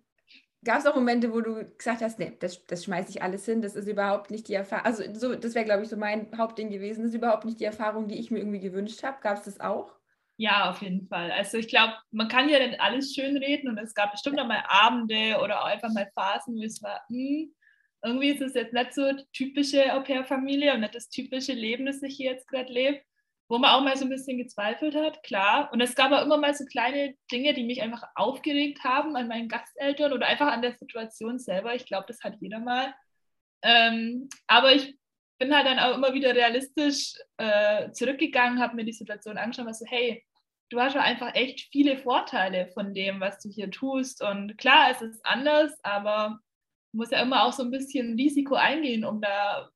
[0.64, 3.62] gab es auch Momente, wo du gesagt hast, nee, das, das schmeiße ich alles hin,
[3.62, 6.70] das ist überhaupt nicht die Erfahrung, also so, das wäre, glaube ich, so mein Hauptding
[6.70, 9.18] gewesen, das ist überhaupt nicht die Erfahrung, die ich mir irgendwie gewünscht habe.
[9.20, 9.95] Gab es das auch?
[10.38, 11.30] Ja, auf jeden Fall.
[11.32, 14.46] Also ich glaube, man kann ja nicht alles schön reden und es gab bestimmt auch
[14.46, 17.54] mal Abende oder auch einfach mal Phasen, wo es war, hm,
[18.02, 22.16] irgendwie ist es jetzt nicht so typische Au-pair-Familie und nicht das typische Leben, das ich
[22.16, 23.00] hier jetzt gerade lebe
[23.48, 25.70] wo man auch mal so ein bisschen gezweifelt hat, klar.
[25.72, 29.28] Und es gab auch immer mal so kleine Dinge, die mich einfach aufgeregt haben an
[29.28, 31.74] meinen Gasteltern oder einfach an der Situation selber.
[31.74, 32.92] Ich glaube, das hat jeder mal.
[33.62, 34.98] Ähm, aber ich
[35.38, 39.76] bin halt dann auch immer wieder realistisch äh, zurückgegangen, habe mir die Situation angeschaut und
[39.76, 40.24] so, hey,
[40.70, 44.22] du hast ja einfach echt viele Vorteile von dem, was du hier tust.
[44.22, 46.40] Und klar, es ist anders, aber
[46.92, 49.70] du musst ja immer auch so ein bisschen Risiko eingehen, um da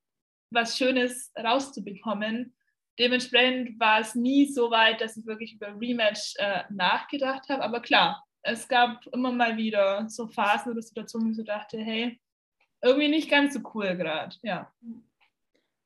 [0.50, 2.54] was Schönes rauszubekommen
[3.00, 7.62] dementsprechend war es nie so weit, dass ich wirklich über Rematch äh, nachgedacht habe.
[7.62, 11.78] Aber klar, es gab immer mal wieder so Phasen oder Situationen, wo ich so dachte,
[11.78, 12.20] hey,
[12.82, 14.70] irgendwie nicht ganz so cool gerade, ja.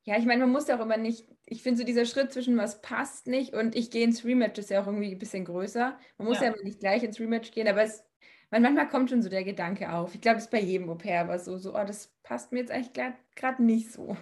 [0.04, 2.56] Ja, ich meine, man muss ja auch immer nicht, ich finde so dieser Schritt zwischen
[2.56, 5.98] was passt nicht und ich gehe ins Rematch ist ja auch irgendwie ein bisschen größer.
[6.18, 8.04] Man muss ja, ja nicht gleich ins Rematch gehen, aber es,
[8.50, 10.14] manchmal kommt schon so der Gedanke auf.
[10.14, 12.72] Ich glaube, es ist bei jedem Au-pair, aber so, so, oh, das passt mir jetzt
[12.72, 12.92] eigentlich
[13.36, 14.16] gerade nicht so.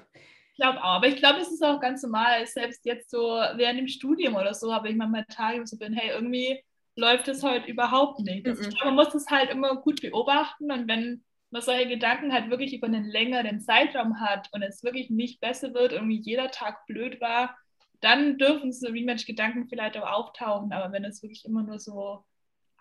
[0.50, 3.18] Ich glaube auch, aber ich glaube, es ist auch ganz normal, selbst jetzt so
[3.56, 6.62] während dem Studium oder so, habe ich manchmal Tage, wo ich so bin, hey, irgendwie
[6.96, 8.46] läuft es heute überhaupt nicht.
[8.46, 8.68] Also mhm.
[8.68, 12.50] Ich glaube, man muss es halt immer gut beobachten und wenn man solche Gedanken halt
[12.50, 16.86] wirklich über einen längeren Zeitraum hat und es wirklich nicht besser wird, irgendwie jeder Tag
[16.86, 17.56] blöd war,
[18.00, 20.72] dann dürfen so Rematch-Gedanken vielleicht auch auftauchen.
[20.72, 22.24] Aber wenn es wirklich immer nur so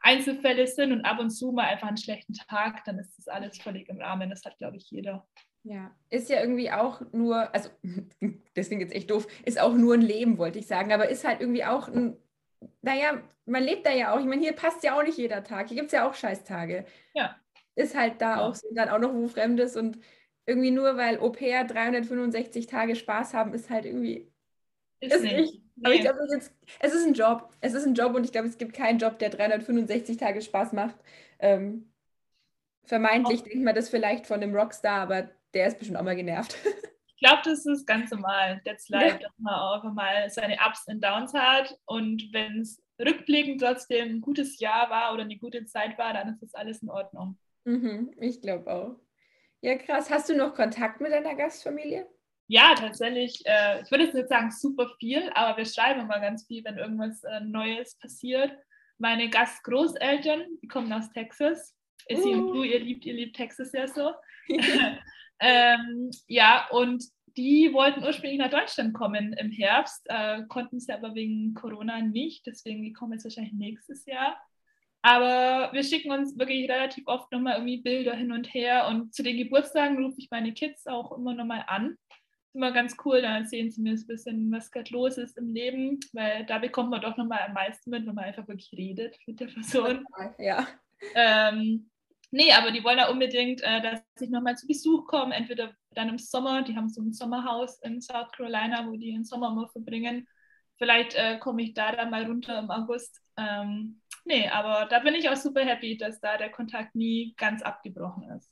[0.01, 3.59] Einzelfälle sind und ab und zu mal einfach einen schlechten Tag, dann ist das alles
[3.59, 4.29] völlig im Rahmen.
[4.29, 5.27] Das hat, glaube ich, jeder.
[5.63, 7.69] Ja, ist ja irgendwie auch nur, also
[8.55, 11.39] deswegen jetzt echt doof, ist auch nur ein Leben, wollte ich sagen, aber ist halt
[11.39, 12.17] irgendwie auch ein,
[12.81, 14.19] naja, man lebt da ja auch.
[14.19, 15.67] Ich meine, hier passt ja auch nicht jeder Tag.
[15.67, 16.85] Hier gibt es ja auch Scheißtage.
[17.13, 17.35] Ja.
[17.75, 18.41] Ist halt da ja.
[18.41, 19.97] auch so, dann auch noch wo Fremdes und
[20.45, 24.31] irgendwie nur, weil Au pair 365 Tage Spaß haben, ist halt irgendwie.
[24.99, 25.35] Ist, ist nicht.
[25.35, 25.61] nicht.
[25.75, 25.85] Nee.
[25.85, 26.19] Aber ich glaube,
[26.79, 27.49] es ist ein Job.
[27.61, 30.73] Es ist ein Job und ich glaube, es gibt keinen Job, der 365 Tage Spaß
[30.73, 30.95] macht.
[31.39, 31.91] Ähm,
[32.83, 36.55] vermeintlich denkt man das vielleicht von einem Rockstar, aber der ist bestimmt auch mal genervt.
[37.23, 38.59] Ich glaube, das ist ganz normal.
[38.65, 39.27] That's life, ja.
[39.27, 41.77] dass man auch mal seine Ups und Downs hat.
[41.85, 46.29] Und wenn es rückblickend trotzdem ein gutes Jahr war oder eine gute Zeit war, dann
[46.29, 47.37] ist das alles in Ordnung.
[47.65, 48.95] Mhm, ich glaube auch.
[49.61, 50.09] Ja, krass.
[50.09, 52.07] Hast du noch Kontakt mit deiner Gastfamilie?
[52.47, 53.43] Ja, tatsächlich.
[53.45, 56.77] Äh, ich würde jetzt nicht sagen super viel, aber wir schreiben immer ganz viel, wenn
[56.77, 58.51] irgendwas äh, Neues passiert.
[58.97, 61.75] Meine Gastgroßeltern, die kommen aus Texas.
[62.07, 62.31] Ist uh.
[62.31, 64.11] und du, ihr liebt, ihr liebt Texas ja so.
[65.41, 67.03] Ähm, ja, und
[67.35, 72.45] die wollten ursprünglich nach Deutschland kommen im Herbst, äh, konnten sie aber wegen Corona nicht.
[72.45, 74.37] Deswegen die kommen jetzt wahrscheinlich nächstes Jahr.
[75.01, 78.87] Aber wir schicken uns wirklich relativ oft nochmal irgendwie Bilder hin und her.
[78.87, 81.97] Und zu den Geburtstagen rufe ich meine Kids auch immer nochmal an.
[82.47, 85.53] Ist immer ganz cool, dann erzählen sie mir ein bisschen, was gerade los ist im
[85.53, 89.17] Leben, weil da bekommt man doch nochmal am meisten mit, wenn man einfach wirklich redet
[89.25, 90.05] mit der Person.
[90.37, 90.67] Ja.
[91.15, 91.89] Ähm,
[92.33, 96.07] Nee, aber die wollen ja unbedingt, äh, dass ich nochmal zu Besuch komme, entweder dann
[96.07, 99.67] im Sommer, die haben so ein Sommerhaus in South Carolina, wo die den Sommer mal
[99.67, 100.25] verbringen.
[100.77, 103.21] Vielleicht äh, komme ich da dann mal runter im August.
[103.35, 107.61] Ähm, nee, aber da bin ich auch super happy, dass da der Kontakt nie ganz
[107.61, 108.51] abgebrochen ist.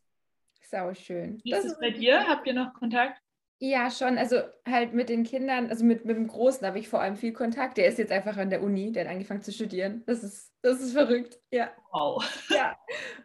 [0.62, 1.42] Sau schön.
[1.44, 2.28] Wie ist es bei dir?
[2.28, 3.20] Habt ihr noch Kontakt?
[3.62, 4.18] Ja, schon.
[4.18, 7.34] Also halt mit den Kindern, also mit, mit dem Großen habe ich vor allem viel
[7.34, 7.78] Kontakt.
[7.78, 10.02] Der ist jetzt einfach an der Uni, der hat angefangen zu studieren.
[10.06, 11.40] Das ist, das ist verrückt.
[11.52, 11.70] Ja.
[11.92, 12.24] Wow.
[12.56, 12.78] Ja.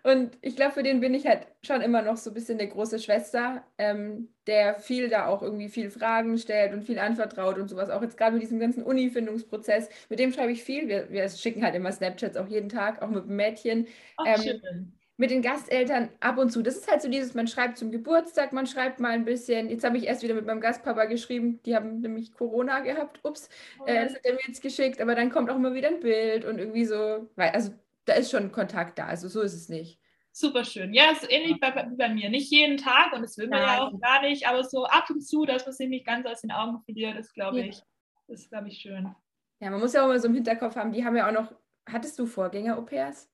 [0.02, 2.66] Und ich glaube, für den bin ich halt schon immer noch so ein bisschen der
[2.66, 7.68] große Schwester, ähm, der viel da auch irgendwie viel Fragen stellt und viel anvertraut und
[7.68, 7.88] sowas.
[7.90, 9.88] Auch jetzt gerade mit diesem ganzen Uni-Findungsprozess.
[10.08, 10.88] Mit dem schreibe ich viel.
[10.88, 13.86] Wir, wir schicken halt immer Snapchats auch jeden Tag, auch mit dem Mädchen.
[14.16, 16.62] Ach, ähm, schön mit den Gasteltern ab und zu.
[16.62, 19.70] Das ist halt so dieses, man schreibt zum Geburtstag, man schreibt mal ein bisschen.
[19.70, 23.20] Jetzt habe ich erst wieder mit meinem Gastpapa geschrieben, die haben nämlich Corona gehabt.
[23.22, 23.48] Ups,
[23.78, 23.84] oh.
[23.84, 26.44] äh, das hat er mir jetzt geschickt, aber dann kommt auch immer wieder ein Bild
[26.44, 27.72] und irgendwie so, weil, also
[28.06, 30.00] da ist schon Kontakt da, also so ist es nicht.
[30.32, 30.92] Super schön.
[30.92, 32.28] Ja, ist ähnlich bei, bei mir.
[32.28, 33.78] Nicht jeden Tag und das will man Nein.
[33.78, 36.40] ja auch gar nicht, aber so ab und zu, dass man sich nicht ganz aus
[36.40, 37.66] den Augen verliert, ist, glaube ja.
[37.66, 37.80] ich,
[38.26, 39.14] ist, glaube ich, schön.
[39.60, 41.54] Ja, man muss ja auch mal so im Hinterkopf haben, die haben ja auch noch,
[41.88, 43.30] hattest du Vorgänger-Au-pairs?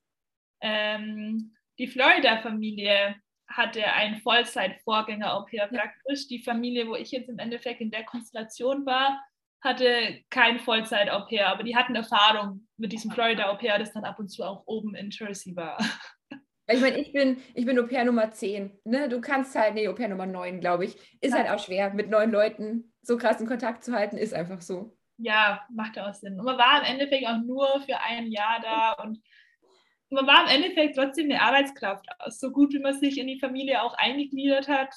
[0.61, 3.15] Ähm, die Florida-Familie
[3.47, 6.27] hatte einen Vollzeit-Vorgänger-Au-pair praktisch.
[6.27, 9.19] Die Familie, wo ich jetzt im Endeffekt in der Konstellation war,
[9.61, 14.43] hatte kein Vollzeit-Au-pair, aber die hatten Erfahrung mit diesem Florida-Au-pair, das dann ab und zu
[14.43, 15.77] auch oben in Jersey war.
[16.67, 18.79] Ich meine, ich bin, ich bin Au-pair Nummer 10.
[18.85, 19.09] Ne?
[19.09, 20.95] Du kannst halt, nee, Au-pair Nummer 9, glaube ich.
[21.19, 21.39] Ist ja.
[21.39, 24.97] halt auch schwer, mit neun Leuten so krassen Kontakt zu halten, ist einfach so.
[25.17, 26.39] Ja, macht auch Sinn.
[26.39, 29.19] Und man war im Endeffekt auch nur für ein Jahr da und
[30.11, 32.05] man war im Endeffekt trotzdem eine Arbeitskraft.
[32.27, 34.93] So gut, wie man sich in die Familie auch eingegliedert hat,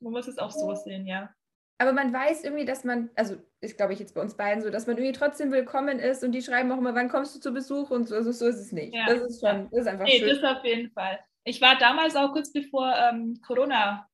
[0.00, 1.30] man muss es auch so sehen, ja.
[1.78, 4.70] Aber man weiß irgendwie, dass man, also ist glaube ich jetzt bei uns beiden so,
[4.70, 7.52] dass man irgendwie trotzdem willkommen ist und die schreiben auch immer, wann kommst du zu
[7.52, 8.94] Besuch und so, also so ist es nicht.
[8.94, 9.04] Ja.
[9.06, 10.40] Das ist schon, das ist einfach nee, schön.
[10.40, 11.18] das auf jeden Fall.
[11.44, 14.08] Ich war damals auch kurz bevor ähm, Corona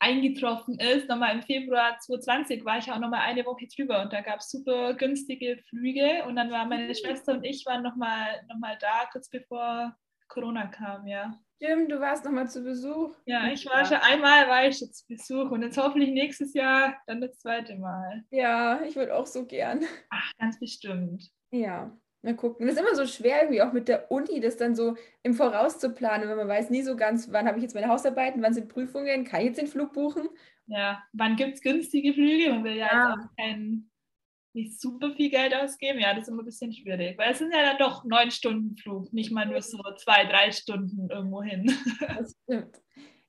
[0.00, 4.20] eingetroffen ist, nochmal im Februar 2020 war ich auch nochmal eine Woche drüber und da
[4.20, 6.94] gab es super günstige Flüge und dann waren meine mhm.
[6.94, 9.96] Schwester und ich waren nochmal noch mal da, kurz bevor
[10.28, 11.38] Corona kam, ja.
[11.60, 13.16] Stimmt, du warst nochmal zu Besuch.
[13.26, 16.96] Ja, ich war schon einmal war ich jetzt zu Besuch und jetzt hoffentlich nächstes Jahr
[17.06, 18.24] dann das zweite Mal.
[18.30, 19.82] Ja, ich würde auch so gern.
[20.10, 21.32] Ach, ganz bestimmt.
[21.50, 21.90] Ja.
[22.22, 22.66] Mal gucken.
[22.66, 25.78] Das ist immer so schwer, irgendwie auch mit der Uni, das dann so im Voraus
[25.78, 28.54] zu planen, wenn man weiß nie so ganz, wann habe ich jetzt meine Hausarbeiten, wann
[28.54, 30.28] sind Prüfungen, kann ich jetzt den Flug buchen?
[30.66, 32.50] Ja, wann gibt es günstige Flüge?
[32.50, 33.08] Man will ja, ja.
[33.10, 33.90] jetzt auch kein,
[34.52, 36.00] nicht super viel Geld ausgeben.
[36.00, 38.76] Ja, das ist immer ein bisschen schwierig, weil es sind ja dann doch neun Stunden
[38.76, 41.72] Flug, nicht mal nur so zwei, drei Stunden irgendwo hin.
[42.00, 42.76] Das stimmt.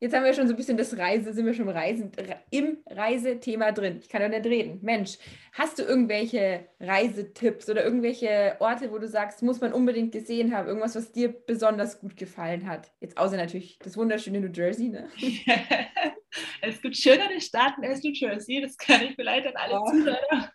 [0.02, 2.12] Jetzt haben wir schon so ein bisschen das Reise, sind wir schon im, Reisen,
[2.52, 4.00] im Reisethema drin.
[4.02, 4.80] Ich kann ja nicht reden.
[4.82, 5.18] Mensch,
[5.52, 10.70] hast du irgendwelche Reisetipps oder irgendwelche Orte, wo du sagst, muss man unbedingt gesehen haben?
[10.70, 12.90] Irgendwas, was dir besonders gut gefallen hat?
[13.02, 15.10] Jetzt außer natürlich das wunderschöne New Jersey, ne?
[16.62, 18.62] es gibt schönere Staaten als New Jersey.
[18.62, 19.86] Das kann ich vielleicht an alle oh.
[19.86, 20.52] Zuhörer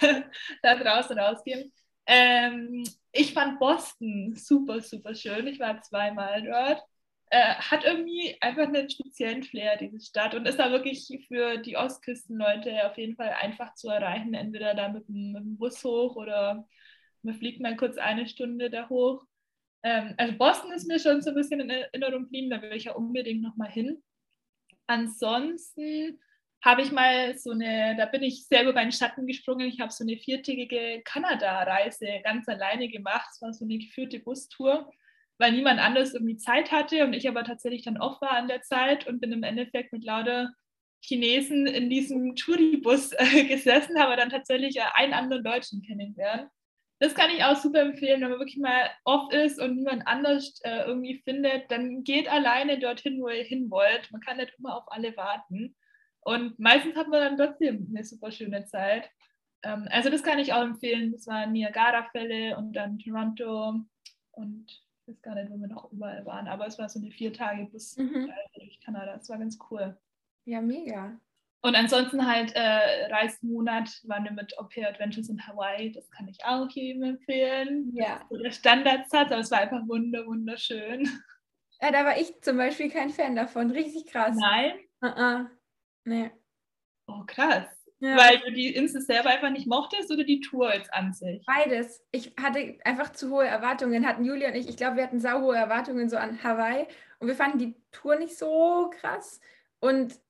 [0.62, 1.72] da draußen rausgeben.
[2.06, 5.48] Ähm, ich fand Boston super, super schön.
[5.48, 6.80] Ich war zweimal dort
[7.30, 10.34] äh, hat irgendwie einfach einen speziellen Flair, diese Stadt.
[10.34, 14.34] Und ist da wirklich für die Ostküstenleute auf jeden Fall einfach zu erreichen.
[14.34, 16.66] Entweder da mit dem, mit dem Bus hoch oder
[17.22, 19.24] man fliegt mal kurz eine Stunde da hoch.
[19.82, 22.84] Ähm, also Boston ist mir schon so ein bisschen in Erinnerung geblieben, da will ich
[22.84, 24.02] ja unbedingt nochmal hin.
[24.86, 26.20] Ansonsten
[26.62, 29.68] habe ich mal so eine, da bin ich selber bei den Schatten gesprungen.
[29.68, 33.28] Ich habe so eine viertägige Kanada-Reise ganz alleine gemacht.
[33.32, 34.90] Es war so eine geführte Bustour
[35.38, 38.62] weil niemand anders irgendwie Zeit hatte und ich aber tatsächlich dann off war an der
[38.62, 40.52] Zeit und bin im Endeffekt mit lauter
[41.00, 46.48] Chinesen in diesem Touribus äh, gesessen, habe dann tatsächlich äh, einen anderen Deutschen kennengelernt.
[47.00, 50.60] Das kann ich auch super empfehlen, wenn man wirklich mal off ist und niemand anders
[50.62, 54.10] äh, irgendwie findet, dann geht alleine dorthin, wo ihr hin wollt.
[54.12, 55.76] Man kann nicht immer auf alle warten.
[56.20, 59.10] Und meistens hat man dann trotzdem eine super schöne Zeit.
[59.62, 61.12] Ähm, also das kann ich auch empfehlen.
[61.12, 63.80] Das waren Niagara-Fälle und dann Toronto
[64.30, 67.10] und ich weiß gar nicht, wo wir noch überall waren, aber es war so eine
[67.10, 68.32] vier Tage bis mhm.
[68.54, 69.16] durch Kanada.
[69.16, 69.96] Das war ganz cool.
[70.46, 71.18] Ja, mega.
[71.60, 75.92] Und ansonsten halt äh, Reismonat waren wir mit Au Pair Adventures in Hawaii.
[75.92, 77.90] Das kann ich auch jedem empfehlen.
[77.94, 78.22] Ja.
[78.28, 81.08] So der Standardsatz, aber es war einfach wunder, wunderschön.
[81.80, 83.70] Ja, da war ich zum Beispiel kein Fan davon.
[83.70, 84.36] Richtig krass.
[84.38, 84.74] Nein?
[85.02, 85.46] Uh -uh.
[86.04, 86.30] Nee.
[87.06, 87.66] Oh, krass.
[88.04, 88.18] Ja.
[88.18, 91.42] Weil du die Insel selber einfach nicht mochtest oder die Tour jetzt an sich?
[91.46, 92.04] Beides.
[92.12, 94.68] Ich hatte einfach zu hohe Erwartungen, hatten Julia und ich.
[94.68, 96.86] Ich glaube, wir hatten sau hohe Erwartungen so an Hawaii
[97.18, 99.40] und wir fanden die Tour nicht so krass
[99.80, 100.20] und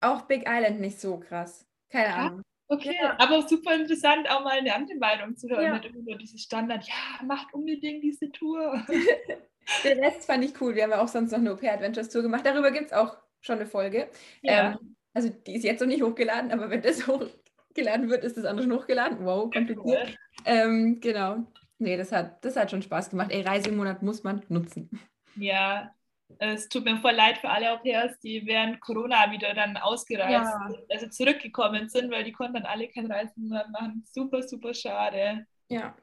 [0.00, 1.66] auch Big Island nicht so krass.
[1.90, 2.42] Keine Ahnung.
[2.68, 3.16] Okay, ja.
[3.18, 5.64] aber super interessant, auch mal eine andere Meinung zu hören.
[5.64, 5.72] Ja.
[5.74, 8.80] Nicht immer nur dieses Standard, ja, macht unbedingt diese Tour.
[9.84, 10.76] Den Rest fand ich cool.
[10.76, 12.46] Wir haben ja auch sonst noch eine Au-pair Adventures Tour gemacht.
[12.46, 14.08] Darüber gibt es auch schon eine Folge.
[14.42, 14.72] Ja.
[14.72, 18.44] Ähm, also die ist jetzt noch nicht hochgeladen, aber wenn das hochgeladen wird, ist das
[18.44, 19.24] andere schon hochgeladen.
[19.24, 20.16] Wow, kompliziert.
[20.44, 21.44] Ähm, genau.
[21.78, 23.32] Nee, das hat, das hat schon Spaß gemacht.
[23.32, 24.88] Ey, Reisemonat muss man nutzen.
[25.34, 25.92] Ja,
[26.38, 30.68] es tut mir voll leid für alle Au-pairs, die während Corona wieder dann ausgereist ja.
[30.68, 34.04] sind, also zurückgekommen sind, weil die konnten dann alle keinen Reisemonat machen.
[34.08, 35.46] Super, super schade.
[35.68, 35.96] Ja.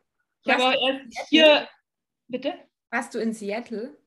[0.43, 1.69] Ich habe auch erst hier.
[2.27, 2.53] Bitte?
[2.89, 3.97] Warst du in Seattle?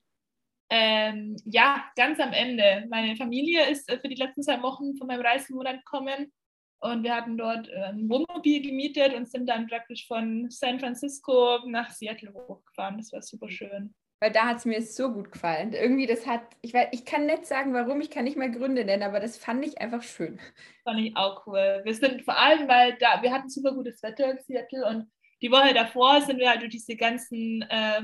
[0.70, 2.86] Ähm, ja, ganz am Ende.
[2.90, 6.32] Meine Familie ist äh, für die letzten zwei Wochen von meinem Reisemonat gekommen
[6.80, 11.60] und wir hatten dort äh, ein Wohnmobil gemietet und sind dann praktisch von San Francisco
[11.66, 12.98] nach Seattle hochgefahren.
[12.98, 13.94] Das war super schön.
[14.20, 15.72] Weil da hat es mir so gut gefallen.
[15.72, 18.84] Irgendwie, das hat, ich weiß, ich kann nicht sagen, warum, ich kann nicht mal Gründe
[18.84, 20.40] nennen, aber das fand ich einfach schön.
[20.84, 21.80] Fand ich auch cool.
[21.84, 25.10] Wir sind vor allem, weil da, wir hatten super gutes Wetter in Seattle und
[25.40, 28.02] die Woche davor sind wir halt durch diese ganzen äh,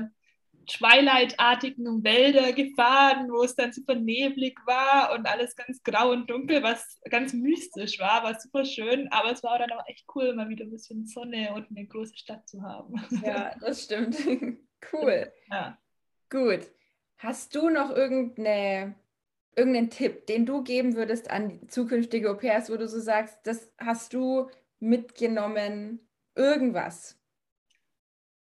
[0.67, 6.63] Twilight-artigen Wälder gefahren, wo es dann super neblig war und alles ganz grau und dunkel,
[6.63, 10.49] was ganz mystisch war, war super schön, aber es war dann auch echt cool, mal
[10.49, 12.95] wieder ein bisschen Sonne und eine große Stadt zu haben.
[13.23, 14.17] Ja, das stimmt.
[14.93, 15.31] cool.
[15.49, 15.77] Ja.
[16.29, 16.69] Gut.
[17.17, 18.95] Hast du noch irgendeine,
[19.55, 24.13] irgendeinen Tipp, den du geben würdest an zukünftige Au-pairs, wo du so sagst, das hast
[24.13, 24.49] du
[24.79, 27.17] mitgenommen, irgendwas?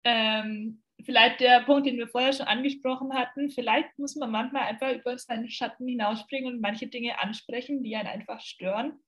[0.05, 4.93] Ähm, vielleicht der Punkt, den wir vorher schon angesprochen hatten, vielleicht muss man manchmal einfach
[4.93, 9.01] über seinen Schatten hinausspringen und manche Dinge ansprechen, die einen einfach stören.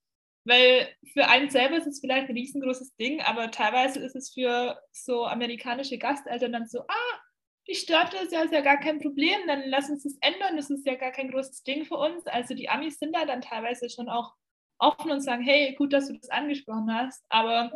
[0.45, 4.77] Weil für einen selber ist es vielleicht ein riesengroßes Ding, aber teilweise ist es für
[4.91, 7.19] so amerikanische Gasteltern dann so, ah,
[7.67, 10.69] die stört das ja, ist ja gar kein Problem, dann lass uns das ändern, das
[10.69, 12.27] ist ja gar kein großes Ding für uns.
[12.27, 14.33] Also die Amis sind da dann teilweise schon auch
[14.79, 17.71] offen und sagen, hey, gut, dass du das angesprochen hast, aber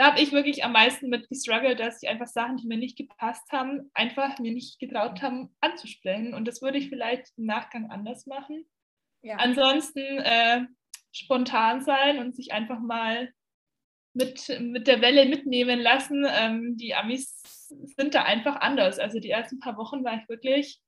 [0.00, 2.96] da habe ich wirklich am meisten mit gestruggelt, dass ich einfach Sachen, die mir nicht
[2.96, 7.90] gepasst haben, einfach mir nicht getraut haben anzusprechen und das würde ich vielleicht im Nachgang
[7.90, 8.64] anders machen.
[9.20, 9.36] Ja.
[9.36, 10.62] Ansonsten äh,
[11.12, 13.30] spontan sein und sich einfach mal
[14.14, 16.24] mit, mit der Welle mitnehmen lassen.
[16.26, 18.98] Ähm, die Amis sind da einfach anders.
[18.98, 20.80] Also die ersten paar Wochen war ich wirklich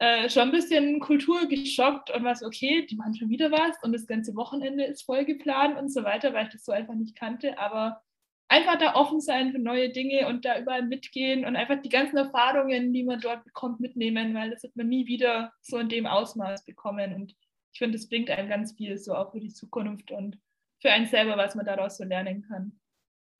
[0.00, 3.92] äh, schon ein bisschen kulturgeschockt und war so, okay, die machen schon wieder was und
[3.94, 7.16] das ganze Wochenende ist voll geplant und so weiter, weil ich das so einfach nicht
[7.16, 7.56] kannte.
[7.56, 8.02] Aber
[8.50, 12.16] einfach da offen sein für neue Dinge und da überall mitgehen und einfach die ganzen
[12.16, 16.06] Erfahrungen, die man dort bekommt, mitnehmen, weil das wird man nie wieder so in dem
[16.06, 17.14] Ausmaß bekommen.
[17.14, 17.36] Und
[17.72, 20.36] ich finde, das bringt einem ganz viel so auch für die Zukunft und
[20.80, 22.78] für einen selber, was man daraus so lernen kann.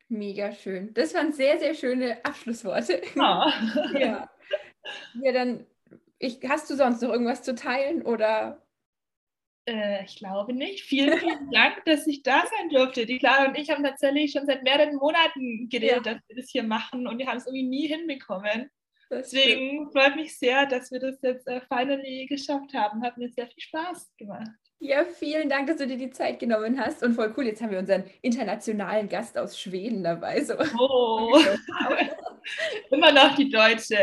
[0.07, 0.93] Mega schön.
[0.93, 3.01] Das waren sehr, sehr schöne Abschlussworte.
[3.15, 3.19] Oh.
[3.99, 4.29] ja.
[5.21, 5.65] Ja, dann
[6.19, 8.61] ich, hast du sonst noch irgendwas zu teilen oder?
[9.71, 10.83] Äh, ich glaube nicht.
[10.83, 13.05] Vielen, vielen Dank, dass ich da sein durfte.
[13.05, 16.13] Die Clara und ich haben tatsächlich schon seit mehreren Monaten geredet, ja.
[16.13, 18.69] dass wir das hier machen und wir haben es irgendwie nie hinbekommen.
[19.09, 23.03] Deswegen freut mich sehr, dass wir das jetzt äh, finally geschafft haben.
[23.03, 24.49] Hat mir sehr viel Spaß gemacht.
[24.83, 27.03] Ja, vielen Dank, dass du dir die Zeit genommen hast.
[27.03, 30.43] Und voll cool, jetzt haben wir unseren internationalen Gast aus Schweden dabei.
[30.43, 30.55] So.
[30.79, 31.39] Oh,
[32.89, 33.99] immer noch die Deutsche.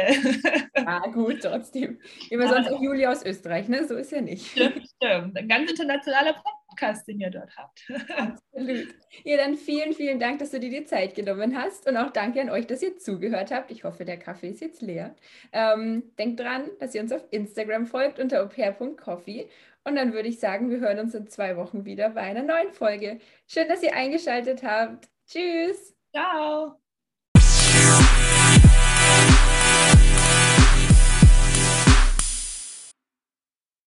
[0.87, 1.99] Ah, gut, trotzdem.
[2.31, 2.51] Immer ja.
[2.51, 3.89] sonst auch Julia aus Österreich, ne?
[3.89, 4.53] So ist ja nicht.
[4.53, 5.37] Stimmt, stimmt.
[5.37, 7.83] Ein ganz internationaler Podcast, den ihr dort habt.
[8.17, 8.95] Absolut.
[9.25, 11.89] Ja, dann vielen, vielen Dank, dass du dir die Zeit genommen hast.
[11.89, 13.73] Und auch danke an euch, dass ihr zugehört habt.
[13.73, 15.17] Ich hoffe, der Kaffee ist jetzt leer.
[15.53, 19.49] Ähm, denkt dran, dass ihr uns auf Instagram folgt unter opair.coffee.
[19.85, 22.73] Und dann würde ich sagen, wir hören uns in zwei Wochen wieder bei einer neuen
[22.73, 23.19] Folge.
[23.47, 25.09] Schön, dass ihr eingeschaltet habt.
[25.27, 25.97] Tschüss.
[26.13, 26.78] Ciao.